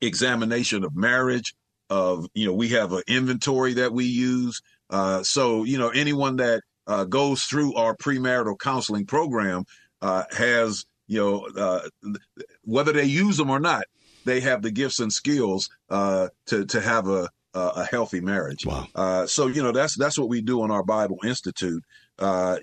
examination 0.01 0.83
of 0.83 0.93
marriage, 0.95 1.53
of 1.91 2.25
you 2.33 2.47
know 2.47 2.53
we 2.53 2.69
have 2.69 2.93
an 2.93 3.03
inventory 3.05 3.73
that 3.73 3.91
we 3.91 4.05
use 4.05 4.61
uh, 4.89 5.21
so 5.21 5.65
you 5.65 5.77
know 5.77 5.89
anyone 5.89 6.37
that 6.37 6.63
uh, 6.87 7.03
goes 7.03 7.43
through 7.43 7.75
our 7.75 7.95
premarital 7.95 8.57
counseling 8.57 9.05
program 9.05 9.65
uh, 10.01 10.23
has 10.31 10.85
you 11.07 11.19
know 11.19 11.47
uh, 11.57 11.81
whether 12.63 12.93
they 12.93 13.03
use 13.03 13.37
them 13.37 13.49
or 13.51 13.59
not 13.59 13.83
they 14.23 14.39
have 14.39 14.61
the 14.61 14.71
gifts 14.71 14.99
and 14.99 15.11
skills 15.11 15.69
uh, 15.89 16.29
to 16.47 16.65
to 16.65 16.81
have 16.81 17.07
a 17.07 17.29
a 17.53 17.83
healthy 17.83 18.21
marriage 18.21 18.65
wow. 18.65 18.87
Uh, 18.95 19.27
so 19.27 19.47
you 19.47 19.61
know 19.61 19.73
that's 19.73 19.97
that's 19.97 20.17
what 20.17 20.29
we 20.29 20.41
do 20.41 20.61
on 20.61 20.71
our 20.71 20.83
bible 20.83 21.17
institute 21.25 21.83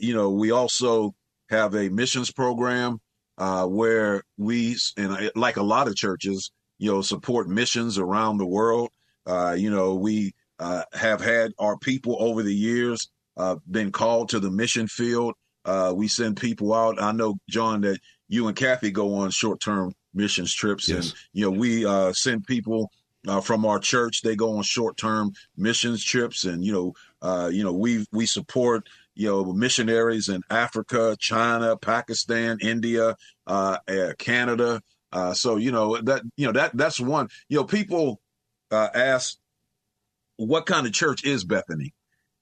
you 0.00 0.14
know 0.14 0.30
we 0.30 0.50
also 0.50 1.14
have 1.48 1.74
a 1.74 1.88
missions 1.88 2.30
program 2.30 3.00
where 3.36 4.22
we 4.36 4.76
and 4.96 5.30
like 5.34 5.56
a 5.56 5.62
lot 5.62 5.88
of 5.88 5.96
churches 5.96 6.50
you 6.78 6.90
know, 6.90 7.02
support 7.02 7.48
missions 7.48 7.98
around 7.98 8.38
the 8.38 8.46
world. 8.46 8.90
Uh, 9.26 9.54
you 9.58 9.70
know, 9.70 9.94
we 9.94 10.32
uh, 10.58 10.84
have 10.92 11.20
had 11.20 11.52
our 11.58 11.76
people 11.76 12.16
over 12.20 12.42
the 12.42 12.54
years 12.54 13.10
uh, 13.36 13.56
been 13.70 13.92
called 13.92 14.28
to 14.30 14.40
the 14.40 14.50
mission 14.50 14.86
field. 14.86 15.34
Uh, 15.64 15.92
we 15.94 16.08
send 16.08 16.36
people 16.36 16.72
out. 16.72 17.00
I 17.02 17.12
know, 17.12 17.36
John, 17.48 17.82
that 17.82 18.00
you 18.28 18.48
and 18.48 18.56
Kathy 18.56 18.90
go 18.90 19.14
on 19.16 19.30
short 19.30 19.60
term 19.60 19.92
missions 20.14 20.54
trips, 20.54 20.88
yes. 20.88 21.10
and 21.10 21.14
you 21.32 21.44
know 21.44 21.50
we 21.50 21.84
uh, 21.84 22.12
send 22.12 22.46
people 22.46 22.90
uh, 23.26 23.40
from 23.40 23.66
our 23.66 23.78
church. 23.78 24.22
They 24.22 24.36
go 24.36 24.56
on 24.56 24.62
short 24.62 24.96
term 24.96 25.32
missions 25.56 26.02
trips, 26.02 26.44
and 26.44 26.64
you 26.64 26.72
know, 26.72 26.92
uh, 27.20 27.50
you 27.52 27.64
know, 27.64 27.72
we 27.72 28.06
we 28.12 28.24
support 28.24 28.88
you 29.18 29.28
know 29.28 29.52
missionaries 29.52 30.28
in 30.28 30.42
Africa, 30.48 31.16
China, 31.18 31.76
Pakistan, 31.76 32.58
India, 32.62 33.16
uh, 33.48 33.78
Canada. 34.18 34.80
Uh, 35.12 35.34
so 35.34 35.56
you 35.56 35.72
know 35.72 36.00
that 36.02 36.22
you 36.36 36.46
know 36.46 36.52
that 36.52 36.76
that's 36.76 37.00
one. 37.00 37.28
You 37.48 37.58
know, 37.58 37.64
people 37.64 38.20
uh, 38.70 38.88
ask, 38.94 39.36
"What 40.36 40.66
kind 40.66 40.86
of 40.86 40.92
church 40.92 41.24
is 41.24 41.44
Bethany?" 41.44 41.92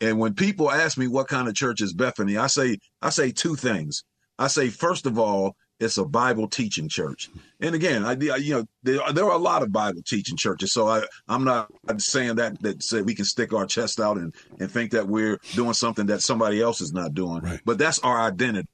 And 0.02 0.18
when 0.18 0.34
people 0.34 0.70
ask 0.70 0.98
me 0.98 1.08
what 1.08 1.28
kind 1.28 1.48
of 1.48 1.54
church 1.54 1.80
is 1.80 1.94
Bethany, 1.94 2.36
I 2.36 2.48
say 2.48 2.78
I 3.00 3.08
say 3.08 3.32
two 3.32 3.56
things. 3.56 4.04
I 4.38 4.48
say 4.48 4.68
first 4.68 5.06
of 5.06 5.18
all, 5.18 5.56
it's 5.78 5.98
a 5.98 6.04
Bible 6.04 6.48
teaching 6.48 6.88
church. 6.88 7.28
And 7.60 7.74
again, 7.74 8.04
I 8.04 8.12
you 8.36 8.54
know 8.54 8.66
there 8.82 9.02
are, 9.02 9.12
there 9.12 9.24
are 9.24 9.32
a 9.32 9.38
lot 9.38 9.62
of 9.62 9.72
Bible 9.72 10.02
teaching 10.06 10.36
churches. 10.36 10.72
So 10.72 10.88
I 10.88 11.04
I'm 11.28 11.44
not 11.44 11.70
saying 11.98 12.36
that 12.36 12.60
that 12.62 12.82
say 12.82 13.02
we 13.02 13.14
can 13.14 13.24
stick 13.24 13.52
our 13.52 13.66
chest 13.66 14.00
out 14.00 14.16
and 14.16 14.34
and 14.58 14.70
think 14.70 14.92
that 14.92 15.08
we're 15.08 15.38
doing 15.54 15.74
something 15.74 16.06
that 16.06 16.22
somebody 16.22 16.60
else 16.60 16.80
is 16.80 16.92
not 16.92 17.14
doing. 17.14 17.40
Right. 17.40 17.60
But 17.64 17.78
that's 17.78 17.98
our 18.00 18.20
identity. 18.20 18.68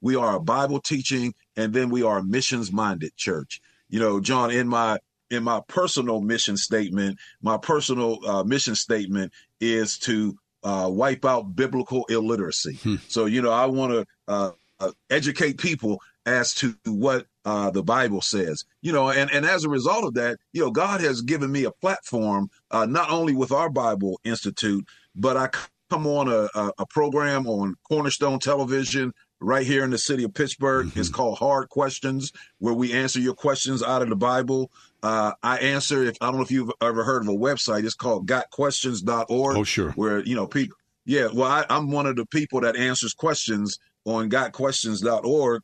We 0.00 0.16
are 0.16 0.36
a 0.36 0.40
Bible 0.40 0.80
teaching, 0.80 1.34
and 1.56 1.72
then 1.72 1.90
we 1.90 2.02
are 2.02 2.18
a 2.18 2.24
missions 2.24 2.72
minded 2.72 3.16
church. 3.16 3.60
You 3.88 4.00
know, 4.00 4.20
John, 4.20 4.50
in 4.50 4.66
my 4.66 4.98
in 5.30 5.44
my 5.44 5.60
personal 5.68 6.20
mission 6.20 6.56
statement, 6.56 7.18
my 7.40 7.56
personal 7.56 8.18
uh, 8.26 8.44
mission 8.44 8.74
statement 8.74 9.32
is 9.60 9.98
to 9.98 10.36
uh, 10.64 10.88
wipe 10.90 11.24
out 11.24 11.56
biblical 11.56 12.04
illiteracy. 12.08 12.74
Hmm. 12.82 12.96
So, 13.08 13.26
you 13.26 13.42
know, 13.42 13.50
I 13.50 13.66
want 13.66 13.92
to 13.92 14.06
uh, 14.28 14.50
uh, 14.78 14.90
educate 15.10 15.58
people 15.58 16.00
as 16.26 16.54
to 16.54 16.74
what 16.86 17.26
uh, 17.44 17.70
the 17.70 17.82
Bible 17.82 18.20
says. 18.20 18.64
You 18.80 18.92
know, 18.92 19.10
and, 19.10 19.30
and 19.30 19.44
as 19.44 19.64
a 19.64 19.68
result 19.68 20.04
of 20.04 20.14
that, 20.14 20.38
you 20.52 20.62
know, 20.62 20.70
God 20.70 21.00
has 21.00 21.22
given 21.22 21.50
me 21.50 21.64
a 21.64 21.72
platform, 21.72 22.50
uh, 22.70 22.86
not 22.86 23.10
only 23.10 23.34
with 23.34 23.52
our 23.52 23.70
Bible 23.70 24.20
Institute, 24.24 24.86
but 25.14 25.36
I 25.36 25.48
come 25.90 26.06
on 26.06 26.28
a, 26.28 26.48
a, 26.54 26.72
a 26.78 26.86
program 26.86 27.46
on 27.46 27.74
Cornerstone 27.88 28.38
Television 28.38 29.12
right 29.40 29.66
here 29.66 29.84
in 29.84 29.90
the 29.90 29.98
city 29.98 30.24
of 30.24 30.32
Pittsburgh. 30.32 30.86
Mm-hmm. 30.86 31.00
It's 31.00 31.08
called 31.08 31.38
Hard 31.38 31.68
Questions, 31.68 32.32
where 32.58 32.74
we 32.74 32.92
answer 32.92 33.20
your 33.20 33.34
questions 33.34 33.82
out 33.82 34.02
of 34.02 34.08
the 34.08 34.16
Bible. 34.16 34.70
Uh, 35.02 35.32
I 35.42 35.58
answer 35.58 36.04
if 36.04 36.16
I 36.20 36.26
don't 36.26 36.36
know 36.36 36.42
if 36.42 36.50
you've 36.50 36.70
ever 36.80 37.04
heard 37.04 37.22
of 37.22 37.28
a 37.28 37.36
website. 37.36 37.84
It's 37.84 37.94
called 37.94 38.26
gotquestions.org. 38.26 39.56
Oh, 39.56 39.64
sure. 39.64 39.90
Where 39.92 40.20
you 40.20 40.34
know 40.34 40.46
people. 40.46 40.76
Yeah, 41.04 41.28
well, 41.34 41.50
I, 41.50 41.66
I'm 41.68 41.90
one 41.90 42.06
of 42.06 42.14
the 42.14 42.26
people 42.26 42.60
that 42.60 42.76
answers 42.76 43.12
questions 43.12 43.78
on 44.04 44.30
gotquestions.org. 44.30 45.62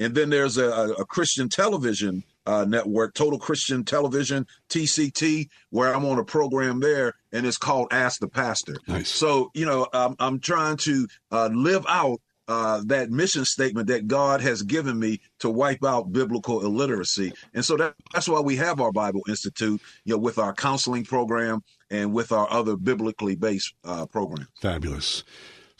And 0.00 0.14
then 0.14 0.30
there's 0.30 0.56
a, 0.56 0.94
a 0.98 1.04
Christian 1.04 1.48
television 1.48 2.24
uh, 2.46 2.64
network, 2.64 3.14
Total 3.14 3.38
Christian 3.38 3.84
Television, 3.84 4.46
TCT, 4.70 5.48
where 5.68 5.94
I'm 5.94 6.04
on 6.06 6.18
a 6.18 6.24
program 6.24 6.80
there, 6.80 7.12
and 7.32 7.46
it's 7.46 7.58
called 7.58 7.88
Ask 7.92 8.18
the 8.20 8.28
Pastor. 8.28 8.76
Nice. 8.88 9.10
So, 9.10 9.50
you 9.54 9.66
know, 9.66 9.86
I'm, 9.92 10.16
I'm 10.18 10.40
trying 10.40 10.78
to 10.78 11.06
uh, 11.30 11.50
live 11.52 11.84
out 11.88 12.20
uh, 12.48 12.82
that 12.86 13.10
mission 13.10 13.44
statement 13.44 13.86
that 13.86 14.08
God 14.08 14.40
has 14.40 14.62
given 14.62 14.98
me 14.98 15.20
to 15.38 15.48
wipe 15.48 15.84
out 15.84 16.12
biblical 16.12 16.64
illiteracy. 16.64 17.32
And 17.54 17.64
so 17.64 17.76
that, 17.76 17.94
that's 18.12 18.28
why 18.28 18.40
we 18.40 18.56
have 18.56 18.80
our 18.80 18.90
Bible 18.90 19.20
Institute, 19.28 19.80
you 20.04 20.14
know, 20.14 20.18
with 20.18 20.38
our 20.38 20.52
counseling 20.52 21.04
program 21.04 21.62
and 21.90 22.12
with 22.12 22.32
our 22.32 22.50
other 22.50 22.76
biblically 22.76 23.36
based 23.36 23.74
uh, 23.84 24.06
programs. 24.06 24.48
Fabulous. 24.60 25.22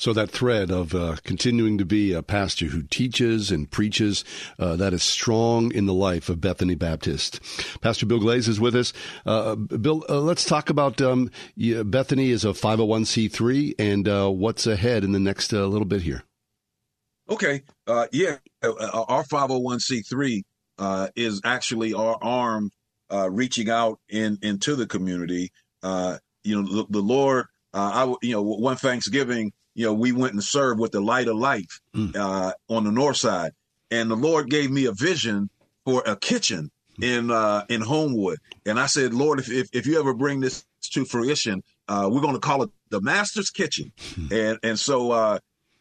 So 0.00 0.14
that 0.14 0.30
thread 0.30 0.70
of 0.70 0.94
uh, 0.94 1.16
continuing 1.24 1.76
to 1.76 1.84
be 1.84 2.14
a 2.14 2.22
pastor 2.22 2.64
who 2.64 2.84
teaches 2.84 3.50
and 3.50 3.70
preaches, 3.70 4.24
uh, 4.58 4.74
that 4.76 4.94
is 4.94 5.02
strong 5.02 5.70
in 5.72 5.84
the 5.84 5.92
life 5.92 6.30
of 6.30 6.40
Bethany 6.40 6.74
Baptist. 6.74 7.38
Pastor 7.82 8.06
Bill 8.06 8.18
Glaze 8.18 8.48
is 8.48 8.58
with 8.58 8.74
us. 8.74 8.94
Uh, 9.26 9.56
Bill, 9.56 10.02
uh, 10.08 10.20
let's 10.20 10.46
talk 10.46 10.70
about 10.70 11.02
um, 11.02 11.30
Bethany 11.54 12.30
is 12.30 12.46
a 12.46 12.54
501c3 12.54 13.74
and 13.78 14.08
uh, 14.08 14.30
what's 14.30 14.66
ahead 14.66 15.04
in 15.04 15.12
the 15.12 15.20
next 15.20 15.52
uh, 15.52 15.66
little 15.66 15.84
bit 15.84 16.00
here. 16.00 16.24
Okay. 17.28 17.60
Uh, 17.86 18.06
yeah. 18.10 18.38
Uh, 18.64 18.72
uh 18.72 19.04
our 19.06 19.24
501c3 19.24 20.40
uh, 20.78 21.08
is 21.14 21.42
actually 21.44 21.92
our 21.92 22.16
arm 22.22 22.70
uh, 23.12 23.30
reaching 23.30 23.68
out 23.68 24.00
in 24.08 24.38
into 24.40 24.76
the 24.76 24.86
community. 24.86 25.50
Uh, 25.82 26.16
you 26.42 26.62
know, 26.62 26.66
the, 26.66 26.86
the 26.88 27.02
Lord. 27.02 27.44
I 27.72 28.12
you 28.20 28.32
know 28.32 28.42
one 28.42 28.74
Thanksgiving, 28.74 29.52
you 29.80 29.86
know, 29.86 29.94
we 29.94 30.12
went 30.12 30.34
and 30.34 30.44
served 30.44 30.80
with 30.80 30.92
the 30.92 31.00
Light 31.00 31.28
of 31.28 31.36
Life 31.36 31.80
mm. 31.94 32.54
on 32.68 32.84
the 32.84 32.92
north 32.92 33.16
side, 33.16 33.52
and 33.90 34.10
the 34.10 34.16
Lord 34.16 34.50
gave 34.50 34.70
me 34.70 34.84
a 34.86 34.92
vision 34.92 35.48
for 35.84 36.02
a 36.06 36.16
kitchen 36.16 36.70
in 37.02 37.30
in 37.68 37.80
Homewood, 37.80 38.38
and 38.66 38.78
I 38.78 38.86
said, 38.86 39.14
Lord, 39.14 39.40
if 39.40 39.50
if, 39.50 39.68
if 39.72 39.86
you 39.86 39.98
ever 39.98 40.14
bring 40.14 40.40
this 40.40 40.64
to 40.92 41.04
fruition, 41.04 41.62
we're 41.88 42.20
going 42.20 42.34
to 42.34 42.40
call 42.40 42.62
it 42.62 42.70
the 42.90 43.00
Master's 43.00 43.50
Kitchen, 43.50 43.92
mm. 43.98 44.30
and 44.32 44.58
and 44.62 44.78
so 44.78 45.38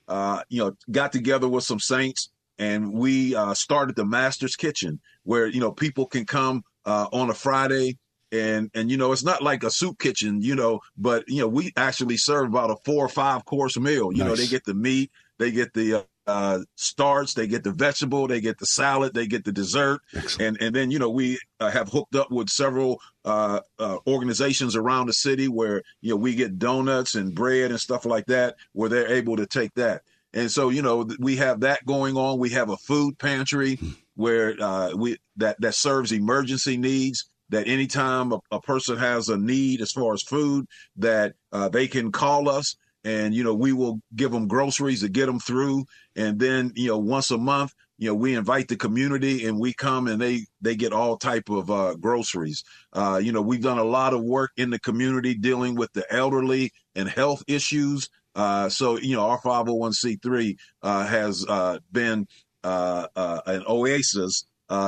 uh, 0.09 0.41
you 0.49 0.59
know, 0.59 0.73
got 0.91 1.11
together 1.11 1.47
with 1.47 1.63
some 1.63 1.79
saints 1.79 2.29
and 2.57 2.91
we 2.91 3.35
uh, 3.35 3.53
started 3.53 3.95
the 3.95 4.05
Master's 4.05 4.55
Kitchen 4.55 4.99
where, 5.23 5.47
you 5.47 5.59
know, 5.59 5.71
people 5.71 6.07
can 6.07 6.25
come 6.25 6.63
uh, 6.85 7.07
on 7.13 7.29
a 7.29 7.33
Friday 7.33 7.97
and 8.31 8.69
and 8.73 8.91
you 8.91 8.97
know 8.97 9.11
it's 9.11 9.23
not 9.23 9.41
like 9.41 9.63
a 9.63 9.71
soup 9.71 9.99
kitchen 9.99 10.41
you 10.41 10.55
know 10.55 10.79
but 10.97 11.23
you 11.27 11.41
know 11.41 11.47
we 11.47 11.71
actually 11.75 12.17
serve 12.17 12.47
about 12.47 12.69
a 12.69 12.75
four 12.85 13.05
or 13.05 13.09
five 13.09 13.43
course 13.45 13.77
meal 13.77 14.11
you 14.11 14.19
nice. 14.19 14.27
know 14.27 14.35
they 14.35 14.47
get 14.47 14.63
the 14.65 14.73
meat 14.73 15.11
they 15.39 15.51
get 15.51 15.73
the 15.73 15.95
uh, 15.95 16.01
uh, 16.29 16.59
starch, 16.75 17.33
they 17.33 17.47
get 17.47 17.63
the 17.63 17.71
vegetable, 17.71 18.27
they 18.27 18.39
get 18.39 18.59
the 18.59 18.65
salad, 18.65 19.15
they 19.15 19.25
get 19.25 19.43
the 19.45 19.51
dessert, 19.51 19.99
Excellent. 20.13 20.57
and 20.57 20.61
and 20.61 20.75
then 20.75 20.91
you 20.91 20.99
know 20.99 21.09
we 21.09 21.39
uh, 21.59 21.71
have 21.71 21.89
hooked 21.89 22.15
up 22.15 22.29
with 22.29 22.49
several 22.49 23.01
uh, 23.25 23.61
uh, 23.79 23.97
organizations 24.05 24.75
around 24.75 25.07
the 25.07 25.13
city 25.13 25.47
where 25.47 25.81
you 26.01 26.11
know 26.11 26.17
we 26.17 26.35
get 26.35 26.59
donuts 26.59 27.15
and 27.15 27.33
bread 27.33 27.71
and 27.71 27.79
stuff 27.79 28.05
like 28.05 28.27
that, 28.27 28.57
where 28.73 28.89
they're 28.89 29.11
able 29.11 29.37
to 29.37 29.47
take 29.47 29.73
that. 29.73 30.03
And 30.31 30.51
so 30.51 30.69
you 30.69 30.83
know 30.83 31.09
we 31.19 31.37
have 31.37 31.61
that 31.61 31.83
going 31.85 32.15
on. 32.15 32.37
We 32.37 32.51
have 32.51 32.69
a 32.69 32.77
food 32.77 33.17
pantry 33.17 33.77
hmm. 33.77 33.89
where 34.15 34.55
uh, 34.61 34.91
we 34.95 35.17
that 35.37 35.59
that 35.61 35.73
serves 35.73 36.11
emergency 36.11 36.77
needs 36.77 37.27
that 37.49 37.67
anytime 37.67 38.31
a, 38.31 38.39
a, 38.51 38.61
person 38.61 38.97
has 38.97 39.29
a 39.29 39.37
need 39.37 39.81
as 39.81 39.91
far 39.91 40.13
as 40.13 40.21
food 40.23 40.65
that 40.97 41.33
uh, 41.51 41.69
they 41.69 41.87
can 41.87 42.11
call 42.11 42.49
us 42.49 42.75
and 43.03 43.33
you 43.33 43.43
know 43.43 43.53
we 43.53 43.73
will 43.73 44.01
give 44.15 44.31
them 44.31 44.47
groceries 44.47 45.01
to 45.01 45.09
get 45.09 45.25
them 45.25 45.39
through. 45.39 45.85
And 46.15 46.39
then 46.39 46.71
you 46.75 46.89
know 46.89 46.97
once 46.97 47.31
a 47.31 47.37
month 47.37 47.73
you 47.97 48.07
know 48.07 48.15
we 48.15 48.35
invite 48.35 48.67
the 48.67 48.75
community 48.75 49.45
and 49.45 49.59
we 49.59 49.73
come 49.73 50.07
and 50.07 50.21
they 50.21 50.45
they 50.61 50.75
get 50.75 50.93
all 50.93 51.17
type 51.17 51.49
of 51.49 51.69
uh, 51.69 51.95
groceries. 51.95 52.63
Uh, 52.93 53.19
you 53.21 53.31
know 53.31 53.41
we've 53.41 53.61
done 53.61 53.79
a 53.79 53.83
lot 53.83 54.13
of 54.13 54.23
work 54.23 54.51
in 54.57 54.69
the 54.69 54.79
community 54.79 55.35
dealing 55.35 55.75
with 55.75 55.91
the 55.93 56.05
elderly 56.13 56.71
and 56.95 57.09
health 57.09 57.43
issues. 57.47 58.09
Uh, 58.35 58.69
so 58.69 58.97
you 58.97 59.15
know 59.15 59.27
our 59.27 59.39
501c3 59.41 60.55
uh, 60.81 61.05
has 61.05 61.45
uh, 61.47 61.79
been 61.91 62.27
uh, 62.63 63.07
an 63.45 63.63
oasis 63.67 64.45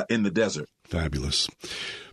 in 0.10 0.24
the 0.24 0.32
desert. 0.32 0.68
Fabulous 0.86 1.48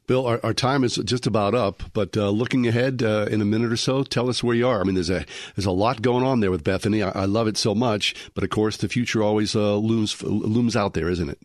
Bill, 0.08 0.26
our, 0.26 0.40
our 0.42 0.54
time 0.54 0.84
is 0.84 0.96
just 0.96 1.26
about 1.26 1.54
up, 1.54 1.82
but 1.92 2.16
uh, 2.16 2.30
looking 2.30 2.66
ahead 2.66 3.02
uh, 3.02 3.26
in 3.30 3.42
a 3.42 3.44
minute 3.44 3.70
or 3.70 3.76
so, 3.76 4.02
tell 4.02 4.30
us 4.30 4.42
where 4.42 4.56
you 4.56 4.66
are. 4.66 4.80
I 4.80 4.84
mean, 4.84 4.94
there's 4.94 5.10
a 5.10 5.26
there's 5.54 5.66
a 5.66 5.70
lot 5.70 6.00
going 6.00 6.24
on 6.24 6.40
there 6.40 6.50
with 6.50 6.64
Bethany. 6.64 7.02
I, 7.02 7.10
I 7.10 7.24
love 7.26 7.46
it 7.46 7.58
so 7.58 7.74
much, 7.74 8.14
but 8.34 8.42
of 8.42 8.48
course, 8.48 8.78
the 8.78 8.88
future 8.88 9.22
always 9.22 9.54
uh, 9.54 9.76
looms 9.76 10.20
looms 10.22 10.76
out 10.76 10.94
there, 10.94 11.10
isn't 11.10 11.28
it? 11.28 11.38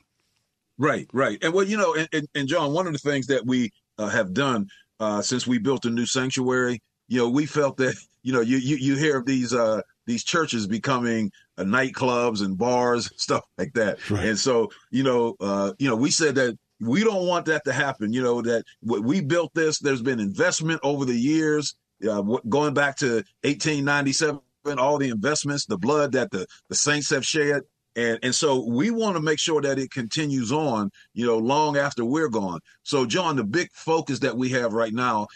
Right, 0.77 1.09
right, 1.11 1.37
and 1.43 1.53
well, 1.53 1.65
you 1.65 1.75
know, 1.75 1.93
and, 2.13 2.27
and, 2.33 2.47
John, 2.47 2.73
one 2.73 2.87
of 2.87 2.93
the 2.93 2.99
things 2.99 3.27
that 3.27 3.45
we 3.45 3.69
uh, 3.97 4.07
have 4.07 4.33
done 4.33 4.67
uh, 4.99 5.21
since 5.21 5.45
we 5.45 5.57
built 5.57 5.83
a 5.83 5.89
new 5.89 6.05
sanctuary, 6.05 6.81
you 7.09 7.19
know, 7.19 7.29
we 7.29 7.45
felt 7.45 7.75
that 7.77 7.95
you 8.23 8.31
know, 8.31 8.41
you 8.41 8.57
you, 8.57 8.77
you 8.77 8.95
hear 8.95 9.17
of 9.17 9.25
these 9.25 9.53
uh, 9.53 9.81
these 10.07 10.23
churches 10.23 10.67
becoming 10.67 11.31
nightclubs 11.59 12.41
and 12.41 12.57
bars, 12.57 13.11
stuff 13.17 13.43
like 13.57 13.73
that, 13.73 14.09
right. 14.09 14.23
and 14.23 14.39
so 14.39 14.71
you 14.89 15.03
know, 15.03 15.35
you 15.79 15.89
know, 15.89 15.97
we 15.97 16.11
said 16.11 16.35
that 16.35 16.57
we 16.79 17.03
don't 17.03 17.27
want 17.27 17.45
that 17.45 17.63
to 17.65 17.73
happen. 17.73 18.13
You 18.13 18.23
know 18.23 18.41
that 18.41 18.63
we 18.81 19.21
built 19.21 19.53
this. 19.53 19.79
There's 19.79 20.01
been 20.01 20.19
investment 20.19 20.81
over 20.83 21.05
the 21.05 21.15
years, 21.15 21.75
uh, 22.09 22.21
going 22.49 22.73
back 22.73 22.97
to 22.97 23.23
1897. 23.43 24.39
All 24.77 24.97
the 24.97 25.09
investments, 25.09 25.65
the 25.65 25.77
blood 25.77 26.13
that 26.13 26.31
the 26.31 26.47
the 26.69 26.75
saints 26.75 27.09
have 27.09 27.25
shed, 27.25 27.63
and 27.97 28.17
and 28.23 28.33
so 28.33 28.65
we 28.65 28.91
want 28.91 29.17
to 29.17 29.21
make 29.21 29.39
sure 29.39 29.61
that 29.61 29.77
it 29.77 29.91
continues 29.91 30.53
on. 30.53 30.89
You 31.13 31.25
know, 31.25 31.37
long 31.37 31.75
after 31.77 32.05
we're 32.05 32.29
gone. 32.29 32.59
So, 32.83 33.05
John, 33.05 33.35
the 33.35 33.43
big 33.43 33.69
focus 33.73 34.19
that 34.19 34.37
we 34.37 34.49
have 34.49 34.71
right 34.71 34.93
now 34.93 35.27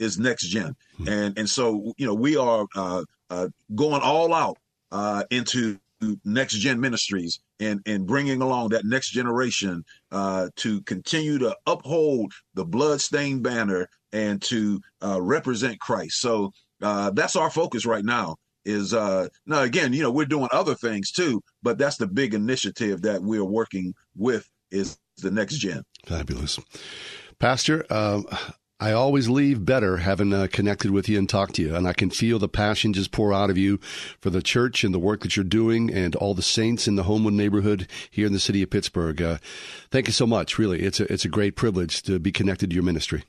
is 0.00 0.18
next 0.18 0.48
gen, 0.48 0.74
hmm. 0.96 1.08
and 1.08 1.38
and 1.38 1.48
so 1.48 1.94
you 1.96 2.06
know 2.06 2.14
we 2.14 2.36
are 2.36 2.66
uh, 2.74 3.04
uh, 3.30 3.48
going 3.74 4.02
all 4.02 4.34
out 4.34 4.58
uh, 4.90 5.22
into 5.30 5.78
Next 6.24 6.54
Gen 6.54 6.80
Ministries 6.80 7.40
and 7.62 7.80
and 7.86 8.06
bringing 8.06 8.42
along 8.42 8.70
that 8.70 8.84
next 8.84 9.10
generation 9.10 9.84
uh, 10.10 10.48
to 10.56 10.82
continue 10.82 11.38
to 11.38 11.56
uphold 11.66 12.32
the 12.54 12.64
bloodstained 12.64 13.42
banner 13.42 13.88
and 14.12 14.42
to 14.42 14.80
uh, 15.02 15.20
represent 15.20 15.80
Christ. 15.80 16.20
So 16.20 16.52
uh, 16.82 17.10
that's 17.10 17.36
our 17.36 17.50
focus 17.50 17.86
right 17.86 18.04
now. 18.04 18.36
Is 18.64 18.94
uh, 18.94 19.28
now 19.46 19.62
again, 19.62 19.92
you 19.92 20.02
know, 20.02 20.10
we're 20.10 20.24
doing 20.24 20.48
other 20.52 20.74
things 20.74 21.10
too, 21.10 21.42
but 21.62 21.78
that's 21.78 21.96
the 21.96 22.06
big 22.06 22.32
initiative 22.32 23.02
that 23.02 23.22
we're 23.22 23.44
working 23.44 23.94
with 24.16 24.48
is 24.70 24.98
the 25.18 25.30
next 25.30 25.56
gen. 25.56 25.82
Fabulous, 26.06 26.60
Pastor. 27.40 27.84
Um, 27.90 28.24
I 28.82 28.90
always 28.90 29.28
leave 29.28 29.64
better 29.64 29.98
having 29.98 30.32
uh, 30.32 30.48
connected 30.50 30.90
with 30.90 31.08
you 31.08 31.16
and 31.16 31.28
talked 31.28 31.54
to 31.54 31.62
you. 31.62 31.76
And 31.76 31.86
I 31.86 31.92
can 31.92 32.10
feel 32.10 32.40
the 32.40 32.48
passion 32.48 32.92
just 32.92 33.12
pour 33.12 33.32
out 33.32 33.48
of 33.48 33.56
you 33.56 33.78
for 34.18 34.28
the 34.28 34.42
church 34.42 34.82
and 34.82 34.92
the 34.92 34.98
work 34.98 35.20
that 35.20 35.36
you're 35.36 35.44
doing 35.44 35.88
and 35.88 36.16
all 36.16 36.34
the 36.34 36.42
saints 36.42 36.88
in 36.88 36.96
the 36.96 37.04
Homewood 37.04 37.34
neighborhood 37.34 37.86
here 38.10 38.26
in 38.26 38.32
the 38.32 38.40
city 38.40 38.60
of 38.60 38.70
Pittsburgh. 38.70 39.22
Uh, 39.22 39.38
thank 39.92 40.08
you 40.08 40.12
so 40.12 40.26
much. 40.26 40.58
Really, 40.58 40.80
it's 40.80 40.98
a, 40.98 41.12
it's 41.12 41.24
a 41.24 41.28
great 41.28 41.54
privilege 41.54 42.02
to 42.02 42.18
be 42.18 42.32
connected 42.32 42.70
to 42.70 42.74
your 42.74 42.82
ministry. 42.82 43.22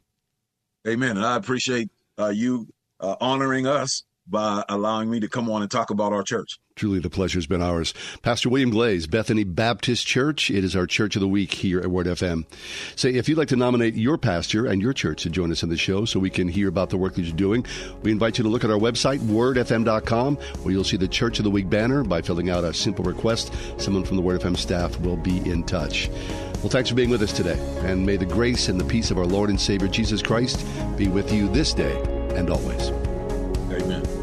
Amen. 0.87 1.17
And 1.17 1.25
I 1.25 1.35
appreciate 1.35 1.91
uh, 2.17 2.29
you 2.29 2.67
uh, 2.99 3.15
honoring 3.21 3.67
us 3.67 4.05
by 4.27 4.63
allowing 4.67 5.07
me 5.11 5.19
to 5.19 5.29
come 5.29 5.51
on 5.51 5.61
and 5.61 5.69
talk 5.69 5.91
about 5.91 6.13
our 6.13 6.23
church. 6.23 6.59
Truly, 6.75 6.99
the 6.99 7.09
pleasure 7.09 7.38
has 7.38 7.45
been 7.45 7.62
ours. 7.62 7.93
Pastor 8.23 8.49
William 8.49 8.71
Glaze, 8.71 9.05
Bethany 9.05 9.43
Baptist 9.43 10.07
Church. 10.07 10.49
It 10.49 10.63
is 10.63 10.75
our 10.75 10.88
church 10.88 11.15
of 11.15 11.19
the 11.19 11.27
week 11.27 11.53
here 11.53 11.79
at 11.79 11.91
Word 11.91 12.07
FM. 12.07 12.45
Say, 12.95 13.13
if 13.13 13.29
you'd 13.29 13.38
like 13.38 13.49
to 13.49 13.55
nominate 13.55 13.93
your 13.93 14.17
pastor 14.17 14.65
and 14.65 14.81
your 14.81 14.91
church 14.91 15.23
to 15.23 15.29
join 15.29 15.51
us 15.51 15.62
in 15.62 15.69
the 15.69 15.77
show 15.77 16.05
so 16.05 16.19
we 16.19 16.31
can 16.31 16.47
hear 16.47 16.67
about 16.67 16.89
the 16.89 16.97
work 16.97 17.13
that 17.13 17.21
you're 17.21 17.36
doing, 17.36 17.63
we 18.01 18.12
invite 18.12 18.39
you 18.39 18.43
to 18.43 18.49
look 18.49 18.63
at 18.63 18.71
our 18.71 18.79
website, 18.79 19.19
wordfm.com, 19.19 20.36
where 20.36 20.71
you'll 20.71 20.83
see 20.83 20.97
the 20.97 21.07
Church 21.07 21.38
of 21.38 21.43
the 21.43 21.51
Week 21.51 21.69
banner. 21.69 22.03
By 22.03 22.21
filling 22.21 22.49
out 22.49 22.63
a 22.63 22.73
simple 22.73 23.05
request, 23.05 23.53
someone 23.77 24.03
from 24.03 24.17
the 24.17 24.23
Word 24.23 24.41
FM 24.41 24.57
staff 24.57 24.99
will 24.99 25.17
be 25.17 25.38
in 25.49 25.63
touch. 25.63 26.09
Well, 26.63 26.69
thanks 26.69 26.89
for 26.89 26.95
being 26.95 27.09
with 27.09 27.21
us 27.21 27.33
today, 27.33 27.59
and 27.81 28.05
may 28.05 28.17
the 28.17 28.25
grace 28.25 28.67
and 28.67 28.79
the 28.79 28.86
peace 28.86 29.12
of 29.12 29.17
our 29.17 29.25
Lord 29.25 29.49
and 29.49 29.62
Savior 29.62 29.88
Jesus 29.88 30.21
Christ 30.21 30.65
be 30.97 31.07
with 31.07 31.31
you 31.31 31.49
this 31.49 31.73
day 31.73 32.01
and 32.36 32.49
always. 32.49 32.89
Amen. 33.69 34.22